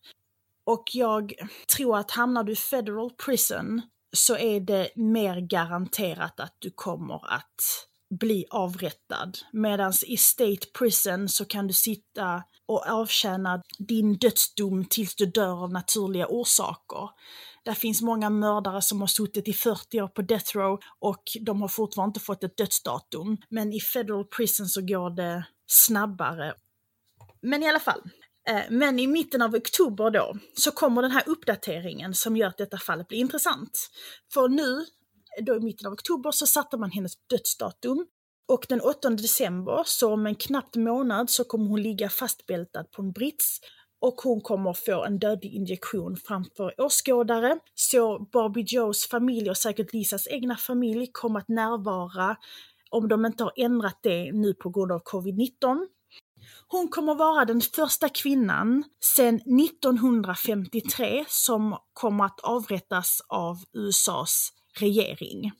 Och 0.64 0.84
jag 0.92 1.32
tror 1.76 1.98
att 1.98 2.10
hamnar 2.10 2.44
du 2.44 2.52
i 2.52 2.56
Federal 2.56 3.10
Prison 3.10 3.82
så 4.16 4.36
är 4.36 4.60
det 4.60 4.90
mer 4.96 5.40
garanterat 5.40 6.40
att 6.40 6.56
du 6.58 6.70
kommer 6.70 7.34
att 7.34 7.86
bli 8.10 8.46
avrättad. 8.50 9.38
Medan 9.52 9.92
i 10.06 10.16
State 10.16 10.66
Prison 10.78 11.28
så 11.28 11.44
kan 11.44 11.66
du 11.66 11.74
sitta 11.74 12.42
och 12.66 12.86
avtjäna 12.86 13.62
din 13.78 14.16
dödsdom 14.18 14.84
tills 14.84 15.14
du 15.14 15.26
dör 15.26 15.62
av 15.62 15.72
naturliga 15.72 16.26
orsaker. 16.28 17.10
Det 17.66 17.74
finns 17.74 18.02
många 18.02 18.30
mördare 18.30 18.82
som 18.82 19.00
har 19.00 19.06
suttit 19.06 19.48
i 19.48 19.52
40 19.52 20.00
år 20.00 20.08
på 20.08 20.22
death 20.22 20.56
row 20.56 20.80
och 20.98 21.22
de 21.40 21.60
har 21.62 21.68
fortfarande 21.68 22.08
inte 22.08 22.20
fått 22.20 22.44
ett 22.44 22.56
dödsdatum. 22.56 23.36
Men 23.48 23.72
i 23.72 23.80
Federal 23.80 24.24
Prison 24.24 24.66
så 24.66 24.80
går 24.80 25.10
det 25.10 25.46
snabbare. 25.66 26.54
Men 27.42 27.62
i 27.62 27.68
alla 27.68 27.80
fall, 27.80 28.00
eh, 28.48 28.62
men 28.70 28.98
i 28.98 29.06
mitten 29.06 29.42
av 29.42 29.54
oktober 29.54 30.10
då 30.10 30.36
så 30.54 30.70
kommer 30.70 31.02
den 31.02 31.10
här 31.10 31.22
uppdateringen 31.26 32.14
som 32.14 32.36
gör 32.36 32.48
att 32.48 32.58
detta 32.58 32.78
fallet 32.78 33.08
blir 33.08 33.18
intressant. 33.18 33.90
För 34.34 34.48
nu, 34.48 34.86
då 35.42 35.56
i 35.56 35.60
mitten 35.60 35.86
av 35.86 35.92
oktober, 35.92 36.30
så 36.30 36.46
satte 36.46 36.76
man 36.76 36.90
hennes 36.90 37.12
dödsdatum. 37.30 38.06
Och 38.48 38.66
den 38.68 38.80
8 38.80 39.10
december, 39.10 39.82
så 39.86 40.12
om 40.12 40.26
en 40.26 40.34
knapp 40.34 40.74
månad, 40.74 41.30
så 41.30 41.44
kommer 41.44 41.68
hon 41.68 41.82
ligga 41.82 42.08
fastbältad 42.08 42.84
på 42.90 43.02
en 43.02 43.12
brits 43.12 43.60
och 44.00 44.14
hon 44.14 44.40
kommer 44.40 44.72
få 44.72 45.04
en 45.04 45.18
dödlig 45.18 45.54
injektion 45.54 46.16
framför 46.16 46.80
åskådare. 46.80 47.58
Så 47.74 48.18
Barbie 48.18 48.64
Joes 48.68 49.06
familj 49.06 49.50
och 49.50 49.56
säkert 49.56 49.92
Lisas 49.92 50.28
egna 50.28 50.56
familj 50.56 51.06
kommer 51.12 51.40
att 51.40 51.48
närvara 51.48 52.36
om 52.90 53.08
de 53.08 53.26
inte 53.26 53.44
har 53.44 53.52
ändrat 53.56 53.98
det 54.02 54.32
nu 54.32 54.54
på 54.54 54.70
grund 54.70 54.92
av 54.92 55.02
covid-19. 55.02 55.86
Hon 56.68 56.88
kommer 56.88 57.14
vara 57.14 57.44
den 57.44 57.60
första 57.60 58.08
kvinnan 58.08 58.84
sedan 59.16 59.34
1953 59.34 61.24
som 61.28 61.76
kommer 61.92 62.24
att 62.24 62.40
avrättas 62.40 63.20
av 63.28 63.56
USAs 63.72 64.52
regering. 64.80 65.52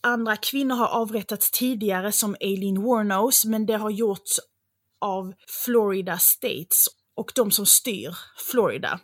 Andra 0.00 0.36
kvinnor 0.36 0.74
har 0.74 0.88
avrättats 0.88 1.50
tidigare 1.50 2.12
som 2.12 2.36
Aileen 2.40 2.82
Warnows 2.82 3.44
men 3.44 3.66
det 3.66 3.76
har 3.76 3.90
gjorts 3.90 4.40
av 5.00 5.34
Florida 5.64 6.18
States 6.18 6.86
och 7.22 7.32
de 7.34 7.50
som 7.50 7.66
styr 7.66 8.16
Florida. 8.36 9.00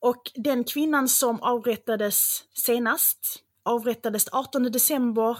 Och 0.00 0.22
den 0.34 0.64
kvinnan 0.64 1.08
som 1.08 1.42
avrättades 1.42 2.44
senast 2.54 3.18
avrättades 3.64 4.28
18 4.32 4.62
december 4.62 5.38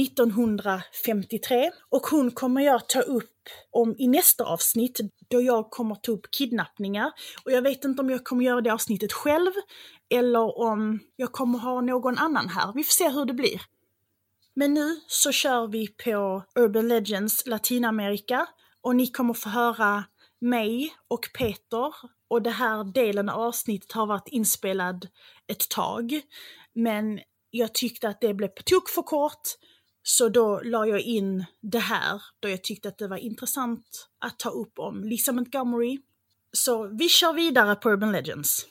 1953 0.00 1.70
och 1.88 2.06
hon 2.06 2.30
kommer 2.30 2.60
jag 2.60 2.88
ta 2.88 3.00
upp 3.00 3.48
om 3.70 3.94
i 3.98 4.08
nästa 4.08 4.44
avsnitt 4.44 5.00
då 5.30 5.40
jag 5.42 5.70
kommer 5.70 5.94
ta 5.94 6.12
upp 6.12 6.30
kidnappningar. 6.30 7.12
Och 7.44 7.52
jag 7.52 7.62
vet 7.62 7.84
inte 7.84 8.02
om 8.02 8.10
jag 8.10 8.24
kommer 8.24 8.44
göra 8.44 8.60
det 8.60 8.72
avsnittet 8.72 9.12
själv 9.12 9.52
eller 10.10 10.58
om 10.58 11.00
jag 11.16 11.32
kommer 11.32 11.58
ha 11.58 11.80
någon 11.80 12.18
annan 12.18 12.48
här. 12.48 12.72
Vi 12.74 12.84
får 12.84 12.92
se 12.92 13.08
hur 13.08 13.24
det 13.24 13.34
blir. 13.34 13.60
Men 14.54 14.74
nu 14.74 15.00
så 15.06 15.32
kör 15.32 15.66
vi 15.66 15.88
på 15.88 16.42
Urban 16.54 16.88
Legends 16.88 17.46
Latinamerika 17.46 18.46
och 18.80 18.96
ni 18.96 19.06
kommer 19.06 19.34
få 19.34 19.48
höra 19.48 20.04
mig 20.40 20.94
och 21.08 21.28
Peter 21.38 21.94
och 22.28 22.42
den 22.42 22.52
här 22.52 22.84
delen 22.84 23.28
av 23.28 23.40
avsnittet 23.40 23.92
har 23.92 24.06
varit 24.06 24.28
inspelad 24.28 25.08
ett 25.46 25.68
tag. 25.68 26.20
Men 26.72 27.20
jag 27.50 27.74
tyckte 27.74 28.08
att 28.08 28.20
det 28.20 28.34
blev 28.34 28.48
på 28.48 28.62
tok 28.62 28.88
för 28.88 29.02
kort 29.02 29.48
så 30.02 30.28
då 30.28 30.60
la 30.60 30.86
jag 30.86 31.00
in 31.00 31.44
det 31.60 31.78
här 31.78 32.22
då 32.40 32.48
jag 32.48 32.64
tyckte 32.64 32.88
att 32.88 32.98
det 32.98 33.08
var 33.08 33.16
intressant 33.16 34.08
att 34.18 34.38
ta 34.38 34.50
upp 34.50 34.78
om 34.78 35.04
Lisa 35.04 35.32
Montgomery. 35.32 35.98
Så 36.52 36.86
vi 36.98 37.08
kör 37.08 37.32
vidare 37.32 37.74
på 37.74 37.90
Urban 37.90 38.12
Legends. 38.12 38.66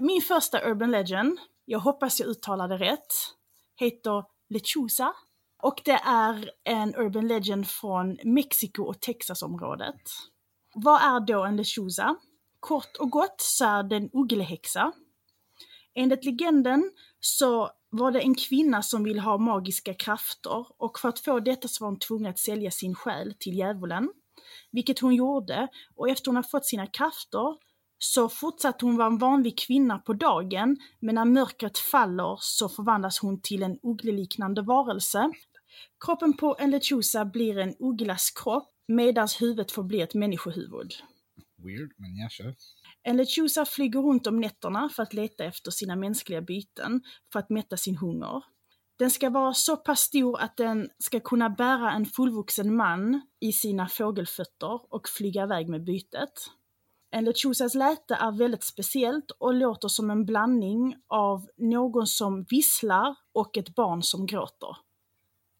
Min 0.00 0.22
första 0.22 0.70
Urban 0.70 0.90
Legend, 0.90 1.38
jag 1.64 1.78
hoppas 1.78 2.20
jag 2.20 2.28
uttalade 2.28 2.76
rätt, 2.76 3.12
heter 3.76 4.33
Lechuza. 4.54 5.12
Och 5.62 5.80
det 5.84 6.00
är 6.04 6.50
en 6.64 6.94
Urban 6.94 7.28
Legend 7.28 7.68
från 7.68 8.18
Mexiko 8.24 8.82
och 8.82 9.00
Texasområdet. 9.00 10.02
Vad 10.74 11.02
är 11.02 11.20
då 11.20 11.44
en 11.44 11.56
Lechuza? 11.56 12.16
Kort 12.60 12.96
och 12.96 13.10
gott 13.10 13.40
så 13.40 13.64
är 13.64 13.82
det 13.82 13.96
en 13.96 14.10
ugglehäxa. 14.12 14.92
Enligt 15.94 16.24
legenden 16.24 16.90
så 17.20 17.70
var 17.90 18.10
det 18.10 18.20
en 18.20 18.34
kvinna 18.34 18.82
som 18.82 19.04
ville 19.04 19.20
ha 19.20 19.38
magiska 19.38 19.94
krafter 19.94 20.66
och 20.78 20.98
för 20.98 21.08
att 21.08 21.20
få 21.20 21.40
detta 21.40 21.68
så 21.68 21.84
var 21.84 21.90
hon 21.90 21.98
tvungen 21.98 22.30
att 22.30 22.38
sälja 22.38 22.70
sin 22.70 22.94
själ 22.94 23.34
till 23.38 23.54
djävulen. 23.54 24.10
Vilket 24.70 24.98
hon 24.98 25.14
gjorde 25.14 25.68
och 25.96 26.08
efter 26.08 26.26
hon 26.26 26.36
har 26.36 26.42
fått 26.42 26.66
sina 26.66 26.86
krafter 26.86 27.56
så 27.98 28.28
fortsatte 28.28 28.84
hon 28.84 28.96
vara 28.96 29.06
en 29.06 29.18
vanlig 29.18 29.58
kvinna 29.58 29.98
på 29.98 30.12
dagen 30.12 30.76
men 31.00 31.14
när 31.14 31.24
mörkret 31.24 31.78
faller 31.78 32.38
så 32.40 32.68
förvandlas 32.68 33.18
hon 33.18 33.40
till 33.40 33.62
en 33.62 33.78
uggleliknande 33.82 34.62
varelse. 34.62 35.30
Kroppen 36.04 36.36
på 36.36 36.56
en 36.58 36.70
lechuza 36.70 37.24
blir 37.24 37.58
en 37.58 37.74
ugglas 37.78 38.30
kropp 38.30 38.70
medan 38.88 39.28
huvudet 39.40 39.72
får 39.72 39.82
bli 39.82 40.00
ett 40.00 40.14
människohuvud. 40.14 40.92
Weird, 41.64 41.92
men 41.96 42.16
jag 42.16 42.30
kör. 42.30 42.54
En 43.02 43.16
lechuza 43.16 43.64
flyger 43.64 44.00
runt 44.00 44.26
om 44.26 44.40
nätterna 44.40 44.88
för 44.88 45.02
att 45.02 45.14
leta 45.14 45.44
efter 45.44 45.70
sina 45.70 45.96
mänskliga 45.96 46.42
byten 46.42 47.02
för 47.32 47.38
att 47.38 47.50
mätta 47.50 47.76
sin 47.76 47.96
hunger. 47.96 48.42
Den 48.98 49.10
ska 49.10 49.30
vara 49.30 49.54
så 49.54 49.76
pass 49.76 50.00
stor 50.00 50.40
att 50.40 50.56
den 50.56 50.90
ska 50.98 51.20
kunna 51.20 51.50
bära 51.50 51.92
en 51.92 52.06
fullvuxen 52.06 52.76
man 52.76 53.20
i 53.40 53.52
sina 53.52 53.88
fågelfötter 53.88 54.94
och 54.94 55.08
flyga 55.08 55.42
iväg 55.42 55.68
med 55.68 55.84
bytet. 55.84 56.32
En 57.14 57.24
lechuzas 57.24 57.74
läte 57.74 58.14
är 58.14 58.32
väldigt 58.32 58.64
speciellt 58.64 59.30
och 59.30 59.54
låter 59.54 59.88
som 59.88 60.10
en 60.10 60.24
blandning 60.24 60.96
av 61.08 61.48
någon 61.56 62.06
som 62.06 62.42
visslar 62.42 63.16
och 63.32 63.56
ett 63.56 63.74
barn 63.74 64.02
som 64.02 64.26
gråter. 64.26 64.76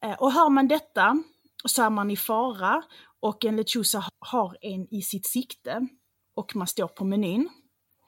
Eh, 0.05 0.15
och 0.15 0.33
hör 0.33 0.51
man 0.51 0.69
detta 0.69 1.23
så 1.65 1.83
är 1.83 1.91
man 1.91 2.11
i 2.11 2.17
fara 2.17 2.83
och 3.21 3.45
en 3.45 3.57
lechuza 3.57 4.05
har 4.19 4.57
en 4.61 4.95
i 4.95 5.03
sitt 5.03 5.27
sikte 5.27 5.89
och 6.35 6.57
man 6.57 6.67
står 6.67 6.89
på 6.89 7.05
menyn. 7.05 7.49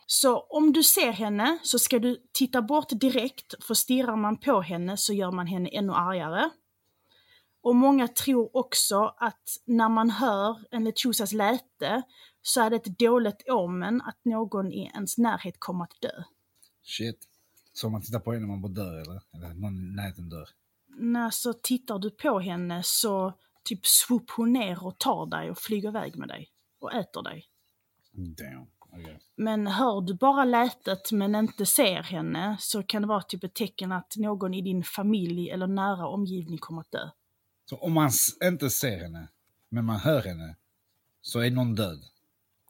Så 0.06 0.40
om 0.40 0.72
du 0.72 0.82
ser 0.82 1.12
henne 1.12 1.58
så 1.62 1.78
ska 1.78 1.98
du 1.98 2.16
titta 2.32 2.62
bort 2.62 2.88
direkt, 2.90 3.64
för 3.64 3.74
stirrar 3.74 4.16
man 4.16 4.36
på 4.36 4.60
henne 4.60 4.96
så 4.96 5.12
gör 5.12 5.32
man 5.32 5.46
henne 5.46 5.68
ännu 5.68 5.92
argare. 5.92 6.50
Och 7.66 7.76
många 7.76 8.08
tror 8.08 8.56
också 8.56 9.14
att 9.16 9.42
när 9.64 9.88
man 9.88 10.10
hör 10.10 10.58
en 10.70 10.84
lechuzas 10.84 11.32
läte 11.32 12.02
så 12.42 12.60
är 12.60 12.70
det 12.70 12.76
ett 12.76 12.98
dåligt 12.98 13.48
omen 13.48 14.02
att 14.02 14.24
någon 14.24 14.72
i 14.72 14.90
ens 14.94 15.18
närhet 15.18 15.54
kommer 15.58 15.84
att 15.84 16.00
dö. 16.00 16.22
Shit. 16.82 17.28
Så 17.72 17.88
man 17.90 18.02
tittar 18.02 18.20
på 18.20 18.32
henne 18.32 18.46
man 18.46 18.62
bara 18.62 18.72
dör 18.72 19.00
eller? 19.00 19.22
Eller 19.34 19.54
någon 19.54 19.74
i 19.74 19.96
närheten 19.96 20.28
dör? 20.28 20.48
När 20.98 21.30
så 21.30 21.52
tittar 21.52 21.98
du 21.98 22.10
på 22.10 22.40
henne 22.40 22.80
så 22.84 23.32
typ 23.64 23.86
swoop 23.86 24.30
hon 24.30 24.52
ner 24.52 24.86
och 24.86 24.98
tar 24.98 25.26
dig 25.26 25.50
och 25.50 25.58
flyger 25.58 25.88
iväg 25.88 26.16
med 26.16 26.28
dig. 26.28 26.50
Och 26.80 26.92
äter 26.92 27.22
dig. 27.22 27.46
Damn. 28.12 28.66
Okay. 29.00 29.16
Men 29.36 29.66
hör 29.66 30.00
du 30.00 30.14
bara 30.14 30.44
lätet 30.44 31.12
men 31.12 31.34
inte 31.34 31.66
ser 31.66 32.02
henne 32.02 32.56
så 32.60 32.82
kan 32.82 33.02
det 33.02 33.08
vara 33.08 33.22
typ 33.22 33.44
ett 33.44 33.54
tecken 33.54 33.92
att 33.92 34.16
någon 34.16 34.54
i 34.54 34.62
din 34.62 34.82
familj 34.82 35.50
eller 35.50 35.66
nära 35.66 36.08
omgivning 36.08 36.58
kommer 36.58 36.80
att 36.80 36.90
dö. 36.90 37.10
Så 37.70 37.76
om 37.76 37.92
man 37.92 38.10
inte 38.44 38.70
ser 38.70 38.98
henne, 38.98 39.28
men 39.68 39.84
man 39.84 39.96
hör 39.96 40.22
henne, 40.22 40.56
så 41.20 41.40
är 41.40 41.50
någon 41.50 41.74
död? 41.74 42.04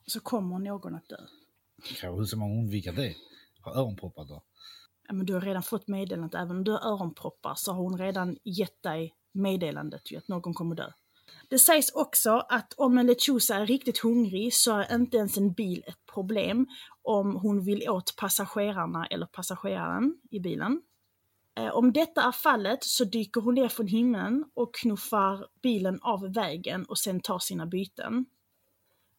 Så 0.07 0.21
kommer 0.21 0.59
någon 0.59 0.95
att 0.95 1.09
dö. 1.09 1.21
Kanske 1.85 2.09
hur 2.09 2.25
ska 2.25 2.37
man 2.37 2.51
undvika 2.51 2.93
det? 2.93 3.15
ha 3.67 3.81
öronproppar 3.81 4.25
då? 4.25 4.43
Ja, 5.09 5.15
men 5.15 5.27
du 5.27 5.35
har 5.35 5.41
redan 5.41 5.63
fått 5.63 5.89
meddelandet, 5.89 6.41
även 6.41 6.57
om 6.57 6.65
du 6.65 6.71
har 6.71 6.93
öronproppar 6.93 7.55
så 7.57 7.73
har 7.73 7.83
hon 7.83 7.99
redan 7.99 8.37
gett 8.45 8.83
dig 8.83 9.15
meddelandet 9.33 10.13
ju 10.13 10.17
att 10.17 10.29
någon 10.29 10.55
kommer 10.55 10.77
dö. 10.77 10.91
Det 11.49 11.59
sägs 11.59 11.91
också 11.91 12.31
att 12.31 12.73
om 12.77 12.99
en 12.99 13.07
lechuza 13.07 13.57
är 13.57 13.67
riktigt 13.67 13.99
hungrig 13.99 14.55
så 14.55 14.77
är 14.77 14.95
inte 14.95 15.17
ens 15.17 15.37
en 15.37 15.53
bil 15.53 15.85
ett 15.87 16.07
problem 16.15 16.67
om 17.03 17.37
hon 17.37 17.65
vill 17.65 17.91
åt 17.91 18.17
passagerarna 18.17 19.07
eller 19.07 19.27
passageraren 19.27 20.21
i 20.31 20.41
bilen. 20.41 20.83
Eh, 21.57 21.69
Om 21.77 21.93
detta 21.93 22.23
är 22.23 22.33
fallet 22.33 22.85
så 22.85 23.05
dyker 23.05 23.41
hon 23.41 23.55
ner 23.55 23.69
från 23.69 23.87
himlen 23.87 24.45
och 24.55 24.75
knuffar 24.75 25.47
bilen 25.63 25.99
av 26.03 26.33
vägen 26.35 26.85
och 26.85 26.99
sen 26.99 27.21
tar 27.21 27.39
sina 27.39 27.67
byten. 27.67 28.27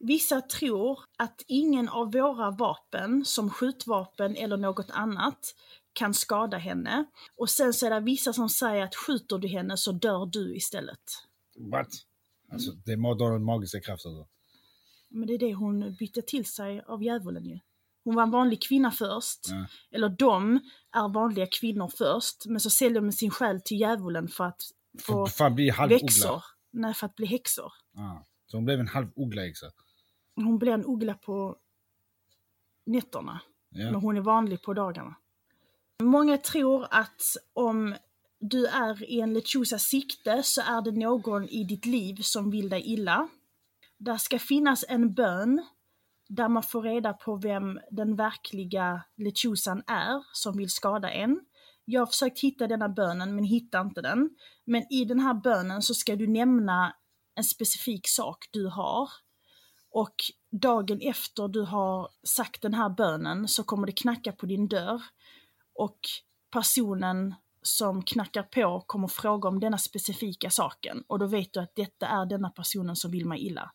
Vissa 0.00 0.40
tror 0.40 1.00
att 1.16 1.42
ingen 1.46 1.88
av 1.88 2.12
våra 2.12 2.50
vapen, 2.50 3.24
som 3.24 3.50
skjutvapen 3.50 4.36
eller 4.36 4.56
något 4.56 4.90
annat, 4.90 5.54
kan 5.92 6.14
skada 6.14 6.56
henne. 6.56 7.04
Och 7.36 7.50
sen 7.50 7.72
så 7.72 7.86
är 7.86 7.90
det 7.90 8.00
vissa 8.00 8.32
som 8.32 8.48
säger 8.48 8.84
att 8.84 8.94
skjuter 8.94 9.38
du 9.38 9.48
henne 9.48 9.76
så 9.76 9.92
dör 9.92 10.26
du 10.26 10.56
istället. 10.56 11.00
What? 11.56 11.88
Alltså, 12.52 12.72
det 12.72 12.92
är 12.92 13.14
då 13.18 13.38
magiska 13.38 13.80
kraften 13.80 14.14
då? 14.14 14.28
Men 15.08 15.26
det 15.26 15.34
är 15.34 15.38
det 15.38 15.54
hon 15.54 15.96
bytte 15.98 16.22
till 16.22 16.44
sig 16.44 16.82
av 16.86 17.02
djävulen 17.02 17.44
ju. 17.44 17.58
Hon 18.08 18.14
var 18.14 18.22
en 18.22 18.30
vanlig 18.30 18.62
kvinna 18.62 18.90
först. 18.90 19.48
Ja. 19.48 19.66
Eller 19.90 20.08
de 20.08 20.60
är 20.92 21.08
vanliga 21.08 21.46
kvinnor 21.46 21.92
först. 21.98 22.46
Men 22.46 22.60
så 22.60 22.70
säljer 22.70 23.00
de 23.00 23.12
sin 23.12 23.30
själ 23.30 23.60
till 23.60 23.80
djävulen 23.80 24.28
för 24.28 24.44
att 24.44 24.62
få 25.00 25.26
För 25.26 25.32
fan 25.32 25.54
bli 25.54 25.70
växor. 25.88 26.42
Nej, 26.70 26.94
för 26.94 27.06
att 27.06 27.14
bli 27.16 27.26
häxor. 27.26 27.72
Ja. 27.94 28.24
Så 28.46 28.56
hon 28.56 28.64
blev 28.64 28.80
en 28.80 28.88
halv 28.88 29.08
uggla-häxa. 29.16 29.66
Hon 30.34 30.58
blir 30.58 30.72
en 30.72 30.84
uggla 30.84 31.14
på 31.14 31.56
nätterna. 32.86 33.40
Men 33.68 33.92
Ja. 33.92 33.98
hon 33.98 34.16
är 34.16 34.20
vanlig 34.20 34.62
på 34.62 34.74
dagarna. 34.74 35.14
Många 36.02 36.38
tror 36.38 36.86
att 36.90 37.22
om 37.52 37.94
du 38.40 38.66
är 38.66 39.10
i 39.10 39.20
en 39.20 39.34
lechusas 39.34 39.82
sikte 39.82 40.42
så 40.42 40.60
är 40.60 40.82
det 40.82 40.92
någon 40.92 41.48
i 41.48 41.64
ditt 41.64 41.86
liv 41.86 42.16
som 42.22 42.50
vill 42.50 42.68
dig 42.68 42.82
illa. 42.82 43.28
Där 43.98 44.16
ska 44.16 44.38
finnas 44.38 44.84
en 44.88 45.14
bön 45.14 45.66
där 46.28 46.48
man 46.48 46.62
får 46.62 46.82
reda 46.82 47.12
på 47.12 47.36
vem 47.36 47.80
den 47.90 48.16
verkliga 48.16 49.04
lechusan 49.16 49.82
är 49.86 50.24
som 50.32 50.56
vill 50.56 50.70
skada 50.70 51.10
en. 51.10 51.40
Jag 51.84 52.00
har 52.00 52.06
försökt 52.06 52.40
hitta 52.40 52.66
denna 52.66 52.88
bönen 52.88 53.34
men 53.34 53.44
hittar 53.44 53.80
inte 53.80 54.02
den. 54.02 54.30
Men 54.64 54.92
i 54.92 55.04
den 55.04 55.20
här 55.20 55.34
bönen 55.34 55.82
så 55.82 55.94
ska 55.94 56.16
du 56.16 56.26
nämna 56.26 56.94
en 57.34 57.44
specifik 57.44 58.08
sak 58.08 58.48
du 58.50 58.66
har. 58.66 59.08
Och 59.90 60.14
dagen 60.62 61.00
efter 61.00 61.48
du 61.48 61.62
har 61.62 62.08
sagt 62.22 62.62
den 62.62 62.74
här 62.74 62.88
bönen 62.88 63.48
så 63.48 63.64
kommer 63.64 63.86
det 63.86 63.92
knacka 63.92 64.32
på 64.32 64.46
din 64.46 64.68
dörr. 64.68 65.02
Och 65.74 65.98
personen 66.52 67.34
som 67.62 68.02
knackar 68.02 68.42
på 68.42 68.84
kommer 68.86 69.08
fråga 69.08 69.48
om 69.48 69.60
denna 69.60 69.78
specifika 69.78 70.50
saken. 70.50 71.04
Och 71.06 71.18
då 71.18 71.26
vet 71.26 71.52
du 71.52 71.60
att 71.60 71.74
detta 71.74 72.06
är 72.06 72.26
denna 72.26 72.50
personen 72.50 72.96
som 72.96 73.10
vill 73.10 73.26
mig 73.26 73.46
illa. 73.46 73.72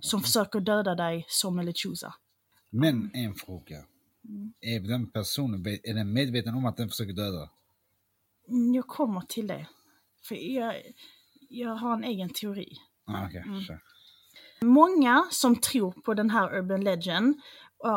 Som 0.00 0.20
försöker 0.22 0.60
döda 0.60 0.94
dig 0.94 1.24
som 1.28 1.58
en 1.58 1.66
lechuza. 1.66 2.14
Men 2.70 3.10
en 3.14 3.34
fråga. 3.34 3.84
Är 4.60 4.80
den 4.80 5.10
personen 5.10 5.66
är 5.82 5.94
den 5.94 6.12
medveten 6.12 6.54
om 6.54 6.66
att 6.66 6.76
den 6.76 6.88
försöker 6.88 7.12
döda? 7.12 7.50
Mm, 8.48 8.74
Jag 8.74 8.86
kommer 8.86 9.20
till 9.20 9.46
det. 9.46 9.66
För 10.28 10.34
jag, 10.34 10.74
jag 11.48 11.74
har 11.74 11.94
en 11.94 12.04
egen 12.04 12.28
teori. 12.30 12.72
Ah, 13.06 13.26
Okej, 13.26 13.42
Mm. 13.46 13.62
Många 14.60 15.26
som 15.30 15.56
tror 15.56 15.92
på 15.92 16.14
den 16.14 16.30
här 16.30 16.58
urban 16.58 16.84
legend, 16.84 17.40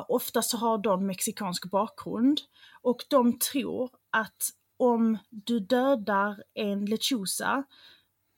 ofta 0.07 0.41
så 0.41 0.57
har 0.57 0.77
de 0.77 1.05
mexikansk 1.07 1.71
bakgrund 1.71 2.41
och 2.81 3.05
de 3.09 3.39
tror 3.39 3.89
att 4.09 4.49
om 4.77 5.17
du 5.29 5.59
dödar 5.59 6.43
en 6.53 6.85
lechuza 6.85 7.63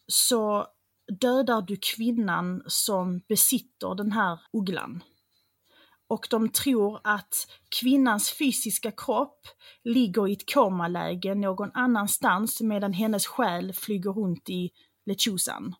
så 0.08 0.68
dödar 1.22 1.62
du 1.62 1.78
kvinnan 1.96 2.63
som 2.68 3.22
besitter 3.28 3.96
den 3.96 4.12
här 4.12 4.39
ugglan. 4.54 5.04
Och 6.08 6.28
de 6.30 6.50
tror 6.50 7.00
att 7.04 7.34
kvinnans 7.80 8.32
fysiska 8.32 8.92
kropp 8.92 9.48
ligger 9.84 10.28
i 10.28 10.34
ett 10.34 10.54
komaläge 10.54 11.36
någon 11.36 11.72
annanstans 11.74 12.62
medan 12.62 12.94
hennes 12.94 13.28
själ 13.28 13.74
flyger 13.74 14.12
runt 14.12 14.50
i 14.50 14.72
lechuzan. 15.06 15.76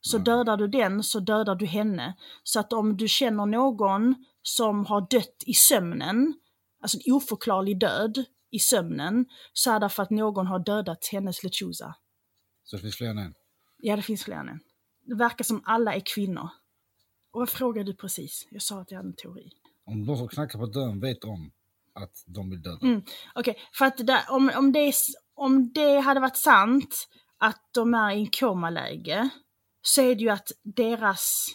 Så 0.00 0.16
Mm. 0.16 0.24
dödar 0.24 0.56
du 0.56 0.68
den 0.68 1.02
så 1.02 1.20
dödar 1.20 1.54
du 1.54 1.66
henne. 1.66 2.16
Så 2.42 2.60
att 2.60 2.72
om 2.72 2.96
du 2.96 3.08
känner 3.08 3.46
någon 3.46 4.14
som 4.42 4.86
har 4.86 5.00
dött 5.10 5.42
i 5.46 5.54
sömnen, 5.54 6.34
alltså 6.82 6.98
en 7.06 7.12
oförklarlig 7.14 7.80
död 7.80 8.24
i 8.50 8.58
sömnen, 8.58 9.26
så 9.52 9.70
är 9.70 9.80
det 9.80 9.88
för 9.88 10.02
att 10.02 10.10
någon 10.10 10.46
har 10.46 10.58
dödat 10.58 11.08
hennes 11.12 11.42
lechuza. 11.42 11.94
Så 12.64 12.76
det 12.76 12.82
finns 12.82 12.96
fler 12.96 13.10
än 13.10 13.18
en? 13.18 13.34
Ja, 13.78 13.96
det 13.96 14.02
finns 14.02 14.24
fler 14.24 14.36
än 14.36 14.48
en. 14.48 14.60
Det 15.04 15.14
verkar 15.14 15.44
som 15.44 15.62
alla 15.64 15.94
är 15.94 16.02
kvinnor. 16.14 16.48
Och 17.30 17.40
vad 17.40 17.48
frågade 17.48 17.92
du 17.92 17.96
precis? 17.96 18.48
Jag 18.50 18.62
sa 18.62 18.80
att 18.80 18.90
jag 18.90 18.98
hade 18.98 19.08
en 19.08 19.16
teori. 19.16 19.50
Om 19.84 20.06
de 20.06 20.16
som 20.16 20.28
knackar 20.28 20.58
på 20.58 20.66
dörren 20.66 21.00
vet 21.00 21.24
om 21.24 21.50
att 21.92 22.24
de 22.26 22.48
blir 22.48 22.58
döda. 22.58 22.86
Mm. 22.86 23.02
Okej, 23.34 23.56
för 23.72 23.84
att 23.84 24.06
där, 24.06 24.20
om, 24.28 24.50
om, 24.56 24.72
det, 24.72 24.94
om 25.34 25.72
det 25.72 25.98
hade 26.00 26.20
varit 26.20 26.36
sant 26.36 27.08
att 27.38 27.68
de 27.72 27.94
är 27.94 28.10
i 28.10 28.20
en 28.20 28.30
komaläge 28.30 29.28
så 29.82 30.02
är 30.02 30.14
det 30.14 30.20
ju 30.20 30.28
att 30.28 30.52
deras, 30.62 31.46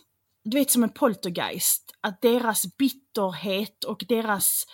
du 0.44 0.58
vet 0.58 0.72
som 0.72 0.84
en 0.84 0.90
poltergeist, 0.90 1.92
att 2.02 2.22
deras 2.22 2.78
bitterhet 2.78 3.84
och 3.84 4.06
deras 4.08 4.66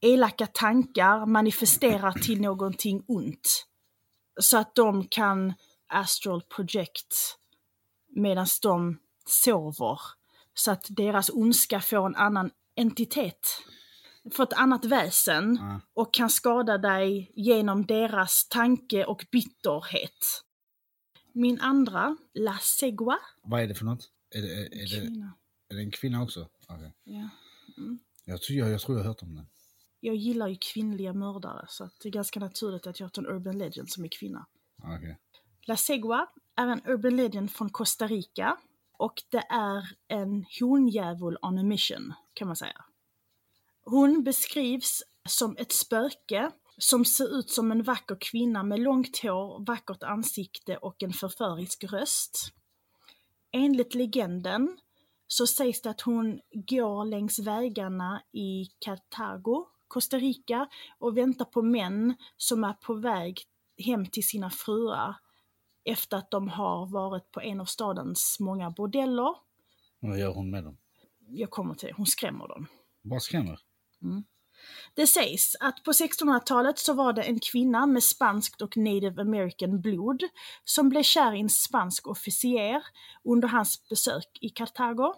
elaka 0.00 0.46
tankar 0.46 1.26
manifesterar 1.26 2.12
till 2.12 2.40
någonting 2.40 3.04
ont. 3.08 3.66
Så 4.40 4.58
att 4.58 4.74
de 4.74 5.08
kan 5.08 5.54
astral 5.92 6.42
project 6.42 7.38
medan 8.08 8.46
de 8.62 8.98
sover. 9.26 9.98
Så 10.54 10.70
att 10.70 10.86
deras 10.88 11.30
ondska 11.30 11.80
får 11.80 12.06
en 12.06 12.16
annan 12.16 12.50
entitet. 12.74 13.46
Får 14.32 14.42
ett 14.42 14.52
annat 14.52 14.84
väsen 14.84 15.58
Ja. 15.60 15.80
och 15.94 16.14
kan 16.14 16.30
skada 16.30 16.78
dig 16.78 17.32
genom 17.34 17.86
deras 17.86 18.48
tanke 18.48 19.04
och 19.04 19.26
bitterhet. 19.30 20.44
Min 21.32 21.60
andra, 21.60 22.16
La 22.34 22.58
Segua. 22.60 23.18
Vad 23.42 23.62
är 23.62 23.66
det 23.66 23.74
för 23.74 23.84
något? 23.84 24.10
Är 24.30 24.42
det, 24.42 24.48
är, 24.48 24.64
är 24.64 25.00
det, 25.00 25.30
är 25.68 25.74
det 25.76 25.82
en 25.82 25.90
kvinna 25.90 26.22
också? 26.22 26.48
Okej. 26.68 26.92
Ja. 27.04 27.28
Jag, 28.24 28.42
tror, 28.42 28.58
jag, 28.58 28.70
jag 28.70 28.80
tror 28.80 28.96
jag 28.98 29.04
har 29.04 29.08
hört 29.08 29.22
om 29.22 29.34
den. 29.34 29.46
Jag 30.00 30.16
gillar 30.16 30.48
ju 30.48 30.56
kvinnliga 30.60 31.12
mördare 31.12 31.66
så 31.68 31.90
det 32.02 32.08
är 32.08 32.12
ganska 32.12 32.40
naturligt 32.40 32.86
att 32.86 33.00
jag 33.00 33.12
tar 33.12 33.22
en 33.22 33.28
urban 33.28 33.58
legend 33.58 33.90
som 33.90 34.04
är 34.04 34.08
kvinna. 34.08 34.46
Okej. 34.82 35.18
La 35.66 35.76
Segua 35.76 36.26
är 36.56 36.66
en 36.66 36.86
urban 36.86 37.16
legend 37.16 37.50
från 37.50 37.70
Costa 37.70 38.06
Rica 38.06 38.56
och 38.98 39.22
det 39.28 39.46
är 39.50 39.96
en 40.08 40.44
hondjävul 40.60 41.36
on 41.42 41.58
a 41.58 41.62
mission 41.62 42.12
kan 42.34 42.48
man 42.48 42.56
säga. 42.56 42.84
Hon 43.84 44.24
beskrivs 44.24 45.02
som 45.28 45.56
ett 45.58 45.72
spöke 45.72 46.50
som 46.78 47.04
ser 47.04 47.38
ut 47.38 47.50
som 47.50 47.72
en 47.72 47.82
vacker 47.82 48.16
kvinna 48.20 48.62
med 48.62 48.80
långt 48.80 49.18
hår, 49.22 49.64
vackert 49.66 50.02
ansikte 50.02 50.76
och 50.76 51.02
en 51.02 51.12
förförisk 51.12 51.84
röst. 51.84 52.52
Enligt 53.52 53.94
legenden 53.94 54.78
så 55.26 55.46
sägs 55.46 55.82
det 55.82 55.90
att 55.90 56.00
hon 56.00 56.40
går 56.52 57.04
längs 57.04 57.38
vägarna 57.38 58.22
i 58.32 58.66
Cartago, 58.78 59.66
Costa 59.88 60.18
Rica 60.18 60.68
och 60.98 61.16
väntar 61.16 61.44
på 61.44 61.62
män 61.62 62.14
som 62.36 62.64
är 62.64 62.72
på 62.72 62.94
väg 62.94 63.42
hem 63.78 64.06
till 64.06 64.26
sina 64.26 64.50
fruar 64.50 65.16
efter 65.84 66.16
att 66.16 66.30
de 66.30 66.48
har 66.48 66.86
varit 66.86 67.30
på 67.30 67.40
en 67.40 67.60
av 67.60 67.64
stadens 67.64 68.36
många 68.40 68.70
bordeller. 68.70 69.34
Vad 70.00 70.18
gör 70.18 70.34
hon 70.34 70.50
med 70.50 70.64
dem? 70.64 70.76
Jag 71.28 71.50
kommer 71.50 71.74
till 71.74 71.88
det, 71.88 71.94
hon 71.94 72.06
skrämmer 72.06 72.48
dem. 72.48 72.66
Bara 73.02 73.20
skrämmer? 73.20 73.58
Det 74.94 75.06
sägs 75.06 75.56
att 75.60 75.82
på 75.84 75.92
1600-talet 75.92 76.78
så 76.78 76.94
var 76.94 77.12
det 77.12 77.22
en 77.22 77.40
kvinna 77.40 77.86
med 77.86 78.02
spanskt 78.02 78.62
och 78.62 78.76
native 78.76 79.22
american 79.22 79.80
blod 79.80 80.22
som 80.64 80.88
blev 80.88 81.02
kär 81.02 81.34
i 81.34 81.40
en 81.40 81.48
spansk 81.48 82.06
officer 82.06 82.82
under 83.24 83.48
hans 83.48 83.88
besök 83.88 84.38
i 84.40 84.48
Kartago. 84.48 85.14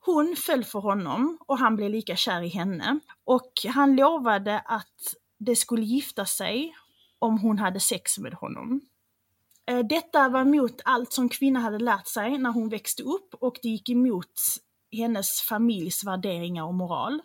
Hon 0.00 0.36
föll 0.36 0.64
för 0.64 0.78
honom 0.78 1.38
och 1.46 1.58
han 1.58 1.76
blev 1.76 1.90
lika 1.90 2.16
kär 2.16 2.42
i 2.42 2.48
henne 2.48 3.00
och 3.24 3.52
han 3.74 3.96
lovade 3.96 4.58
att 4.58 5.14
det 5.38 5.56
skulle 5.56 5.84
gifta 5.84 6.26
sig 6.26 6.74
om 7.18 7.38
hon 7.38 7.58
hade 7.58 7.80
sex 7.80 8.18
med 8.18 8.34
honom. 8.34 8.80
Eh, 9.68 9.78
detta 9.78 10.28
var 10.28 10.40
emot 10.40 10.80
allt 10.84 11.12
som 11.12 11.28
kvinnan 11.28 11.62
hade 11.62 11.78
lärt 11.78 12.06
sig 12.06 12.38
när 12.38 12.50
hon 12.50 12.68
växte 12.68 13.02
upp 13.02 13.34
och 13.34 13.58
det 13.62 13.68
gick 13.68 13.88
emot 13.88 14.32
hennes 14.92 15.40
familjs 15.48 16.04
värderingar 16.04 16.64
och 16.64 16.74
moral. 16.74 17.20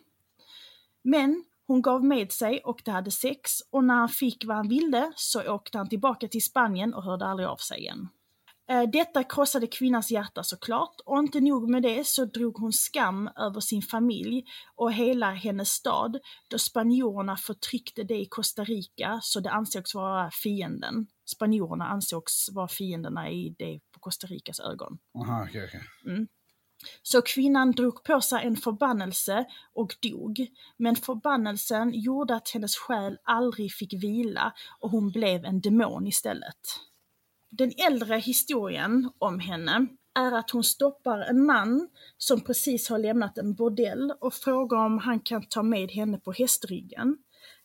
Men 1.04 1.44
hon 1.68 1.82
gav 1.82 2.06
med 2.06 2.32
sig 2.32 2.60
och 2.60 2.82
de 2.86 2.92
hade 2.92 3.12
sex 3.12 3.52
och 3.72 3.84
när 3.84 3.96
han 3.96 4.10
fick 4.10 4.46
vad 4.46 4.58
han 4.58 4.68
ville 4.68 5.12
så 5.16 5.54
åkte 5.54 5.78
han 5.78 5.90
tillbaka 5.90 6.28
till 6.28 6.44
Spanien 6.44 6.94
och 6.94 7.04
hörde 7.04 7.26
aldrig 7.26 7.48
av 7.48 7.58
sig 7.58 7.80
igen. 7.80 8.10
Eh, 8.70 8.84
Detta 8.84 9.24
krossade 9.24 9.68
kvinnans 9.68 10.12
hjärta 10.12 10.44
såklart 10.44 10.96
och 11.06 11.20
inte 11.20 11.40
nog 11.40 11.70
med 11.70 11.84
det 11.84 12.08
så 12.08 12.26
drog 12.26 12.58
hon 12.58 12.74
skam 12.74 13.30
över 13.36 13.60
sin 13.60 13.82
familj 13.82 14.44
och 14.76 14.94
hela 14.94 15.32
hennes 15.32 15.70
stad 15.70 16.20
då 16.50 16.58
spanjorerna 16.58 17.38
förtryckte 17.38 18.04
det 18.04 18.18
i 18.18 18.26
Costa 18.26 18.64
Rica 18.64 19.20
så 19.22 19.40
det 19.40 19.52
ansågs 19.52 19.96
vara 19.96 20.32
fienden. 20.32 21.08
Spanjorerna 21.36 21.86
ansågs 21.86 22.50
vara 22.52 22.68
fienderna 22.68 23.30
i 23.30 23.56
det 23.60 23.80
på 23.92 24.00
Costa 24.00 24.28
Ricas 24.28 24.60
ögon. 24.60 24.98
Aha, 25.18 25.46
okej, 25.50 25.66
okej. 25.66 25.82
Så 27.02 27.22
kvinnan 27.22 27.72
drog 27.72 28.04
på 28.04 28.22
sig 28.22 28.46
en 28.46 28.56
förbannelse 28.56 29.46
och 29.74 29.96
dog. 30.02 30.48
Men 30.78 30.96
förbannelsen 30.96 31.92
gjorde 31.94 32.36
att 32.36 32.50
hennes 32.50 32.76
själ 32.76 33.18
aldrig 33.24 33.74
fick 33.74 33.94
vila 33.94 34.54
och 34.80 34.90
hon 34.90 35.12
blev 35.12 35.46
en 35.46 35.62
demon 35.62 36.08
istället. 36.08 36.60
Den 37.58 37.72
äldre 37.88 38.16
historien 38.16 39.10
om 39.18 39.40
henne 39.40 39.88
är 40.16 40.32
att 40.32 40.50
hon 40.50 40.64
stoppar 40.64 41.20
en 41.20 41.46
man 41.46 41.90
som 42.18 42.42
precis 42.42 42.90
har 42.90 43.00
lämnat 43.00 43.38
en 43.38 43.54
bordell 43.54 44.14
och 44.20 44.34
frågar 44.34 44.78
om 44.78 44.98
han 44.98 45.20
kan 45.20 45.46
ta 45.46 45.64
med 45.64 45.92
henne 45.92 46.20
på 46.20 46.32
hästryggen. 46.32 47.18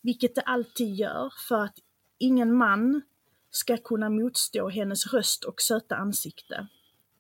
Vilket 0.03 0.35
det 0.35 0.41
alltid 0.41 0.95
gör 0.95 1.33
för 1.49 1.65
att 1.65 1.75
ingen 2.19 2.57
man 2.57 3.03
ska 3.51 3.77
kunna 3.77 4.11
motstå 4.11 4.69
hennes 4.69 5.13
röst 5.13 5.45
och 5.45 5.61
söta 5.61 5.97
ansikte 5.97 6.69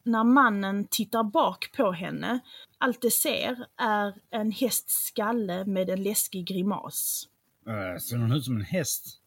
när 0.08 0.24
mannen 0.24 0.86
tittar 0.90 1.24
bak 1.24 1.72
på 1.76 1.92
henne, 1.92 2.40
allt 2.78 3.02
det 3.02 3.10
ser 3.10 3.66
är 3.76 4.14
en 4.30 4.50
hästs 4.50 5.04
skalle 5.04 5.64
med 5.64 5.90
en 5.90 6.02
läskig 6.02 6.46
grimas. 6.46 7.28
Uh, 7.66 7.98
ser 7.98 8.16
hon 8.16 8.32
ut 8.32 8.44
som 8.44 8.56
en 8.56 8.64
häst? 8.64 9.20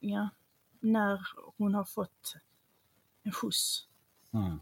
Ja, 0.00 0.28
när 0.80 1.20
hon 1.56 1.74
har 1.74 1.84
fått 1.84 2.36
en 3.28 3.32
skjuts. 3.32 3.84
Ja. 4.30 4.58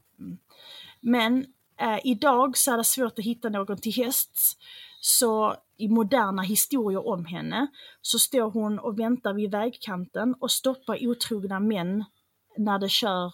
Men 1.00 1.46
eh, 1.81 1.98
idag 2.05 2.57
så 2.57 2.72
är 2.72 2.76
det 2.76 2.85
svårt 2.85 3.18
att 3.18 3.24
hitta 3.24 3.48
någon 3.48 3.79
till 3.79 3.94
hästs. 3.94 4.57
Så 5.00 5.57
i 5.76 5.88
moderna 5.88 6.42
historier 6.42 7.09
om 7.09 7.24
henne 7.24 7.66
så 8.02 8.18
står 8.18 8.50
hon 8.50 8.79
och 8.79 8.98
väntar 8.98 9.33
vid 9.33 9.50
vägkanten 9.50 10.35
och 10.40 10.50
stoppar 10.50 11.07
otrogna 11.07 11.61
män 11.61 12.05
när 12.57 12.79
de 12.79 12.88
kör 12.88 13.33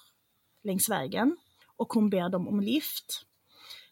längs 0.64 0.88
vägen 0.88 1.36
och 1.76 1.92
hon 1.92 2.10
ber 2.10 2.28
dem 2.28 2.48
om 2.48 2.60
lift. 2.60 3.26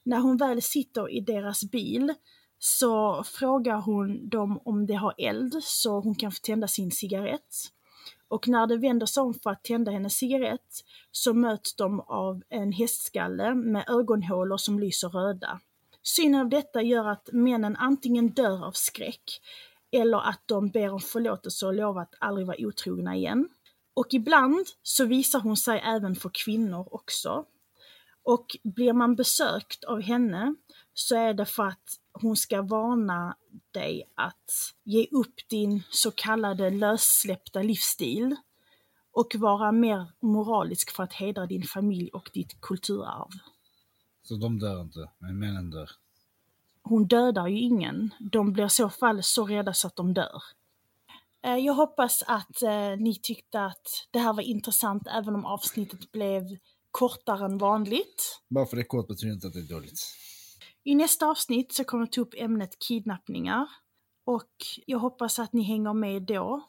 När 0.02 0.18
hon 0.18 0.36
väl 0.36 0.62
sitter 0.62 1.10
i 1.10 1.20
deras 1.20 1.64
bil 1.64 2.14
så 2.58 3.24
frågar 3.24 3.80
hon 3.80 4.28
dem 4.28 4.60
om 4.64 4.86
de 4.86 4.94
har 4.94 5.14
eld 5.18 5.64
så 5.64 6.00
hon 6.00 6.14
kan 6.14 6.32
få 6.32 6.38
tända 6.42 6.68
sin 6.68 6.90
cigarett. 6.90 7.72
Och 8.30 8.48
när 8.48 8.66
de 8.66 8.76
vänder 8.76 9.06
sig 9.06 9.20
om 9.20 9.34
för 9.34 9.50
att 9.50 9.64
tända 9.64 9.92
hennes 9.92 10.14
cigarett 10.14 10.84
så 11.10 11.34
möts 11.34 11.74
de 11.74 12.00
av 12.00 12.42
en 12.48 12.72
hästskalle 12.72 13.54
med 13.54 13.84
ögonhålor 13.88 14.56
som 14.56 14.78
lyser 14.78 15.08
röda. 15.08 15.60
Synen 16.02 16.40
av 16.40 16.48
detta 16.48 16.82
gör 16.82 17.08
att 17.08 17.28
männen 17.32 17.76
antingen 17.76 18.28
dör 18.28 18.64
av 18.64 18.72
skräck 18.72 19.40
eller 19.90 20.28
att 20.28 20.42
de 20.46 20.68
ber 20.68 20.92
om 20.92 21.00
förlåtelse 21.00 21.66
och 21.66 21.74
lovar 21.74 22.02
att 22.02 22.14
aldrig 22.18 22.46
vara 22.46 22.56
otrogna 22.60 23.16
igen. 23.16 23.48
Och 23.94 24.14
ibland 24.14 24.66
så 24.82 25.04
visar 25.04 25.40
hon 25.40 25.56
sig 25.56 25.82
även 25.84 26.16
för 26.16 26.30
kvinnor 26.32 26.88
också. 26.90 27.44
Och 28.22 28.56
blir 28.62 28.92
man 28.92 29.16
besökt 29.16 29.84
av 29.84 30.00
henne 30.00 30.54
så 30.94 31.16
är 31.16 31.34
det 31.34 31.46
för 31.46 31.66
att 31.66 31.99
hon 32.12 32.36
ska 32.36 32.62
varna 32.62 33.36
dig 33.70 34.04
att 34.14 34.74
ge 34.84 35.06
upp 35.10 35.34
din 35.48 35.82
så 35.90 36.10
kallade 36.10 36.70
lössläppta 36.70 37.62
livsstil 37.62 38.36
och 39.12 39.34
vara 39.38 39.72
mer 39.72 40.12
moralisk 40.20 40.90
för 40.90 41.02
att 41.02 41.12
hedra 41.12 41.46
din 41.46 41.62
familj 41.62 42.10
och 42.12 42.30
ditt 42.34 42.60
kulturarv. 42.60 43.28
Så 44.22 44.36
de 44.36 44.58
dör 44.58 44.80
inte, 44.82 45.10
men 45.18 45.38
männen 45.38 45.70
dör. 45.70 45.90
Hon 46.82 47.06
dödar 47.06 47.46
ju 47.46 47.58
ingen. 47.60 48.14
De 48.32 48.52
blir 48.52 48.64
i 48.66 48.70
så 48.70 48.88
fall 48.90 49.22
så 49.22 49.46
rädda 49.46 49.74
så 49.74 49.86
att 49.86 49.96
de 49.96 50.14
dör. 50.14 50.42
Eh, 51.42 51.56
Jag 51.56 51.74
hoppas 51.74 52.22
att 52.26 52.62
eh, 52.62 52.96
ni 52.98 53.14
tyckte 53.22 53.64
att 53.64 53.86
det 54.10 54.18
här 54.18 54.32
var 54.32 54.42
intressant 54.42 55.02
även 55.06 55.34
om 55.34 55.46
avsnittet 55.46 56.12
blev 56.12 56.42
kortare 56.90 57.44
än 57.44 57.58
vanligt. 57.58 58.40
Bara 58.48 58.66
för 58.66 58.76
det 58.76 58.82
är 58.82 58.86
kort 58.86 59.08
betyder 59.08 59.34
inte 59.34 59.46
att 59.46 59.52
det 59.52 59.58
är 59.58 59.74
dåligt. 59.74 60.00
I 60.84 60.94
nästa 60.94 61.26
avsnitt 61.26 61.72
så 61.72 61.84
kommer 61.84 62.02
jag 62.02 62.12
ta 62.12 62.20
upp 62.20 62.34
ämnet 62.36 62.78
kidnappningar 62.78 63.66
och 64.24 64.52
jag 64.86 64.98
hoppas 64.98 65.38
att 65.38 65.52
ni 65.52 65.62
hänger 65.62 65.92
med 65.92 66.22
då. 66.22 66.68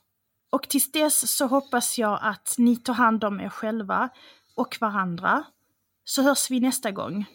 Och 0.50 0.70
tills 0.70 0.92
dess 0.92 1.36
så 1.36 1.46
hoppas 1.48 1.98
jag 1.98 2.20
att 2.22 2.56
ni 2.58 2.76
tar 2.76 2.94
hand 2.94 3.24
om 3.24 3.40
er 3.40 3.50
själva 3.50 4.10
och 4.56 4.78
varandra. 4.82 5.44
Så 6.04 6.22
hörs 6.22 6.52
vi 6.52 6.60
nästa 6.60 6.92
gång. 6.92 7.26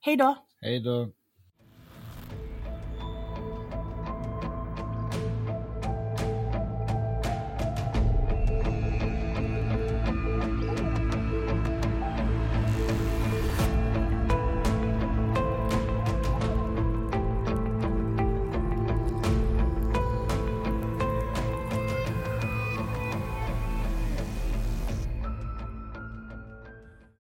Hej 0.00 0.16
då! 0.16 0.36
Hej 0.60 0.80
då! 0.80 1.10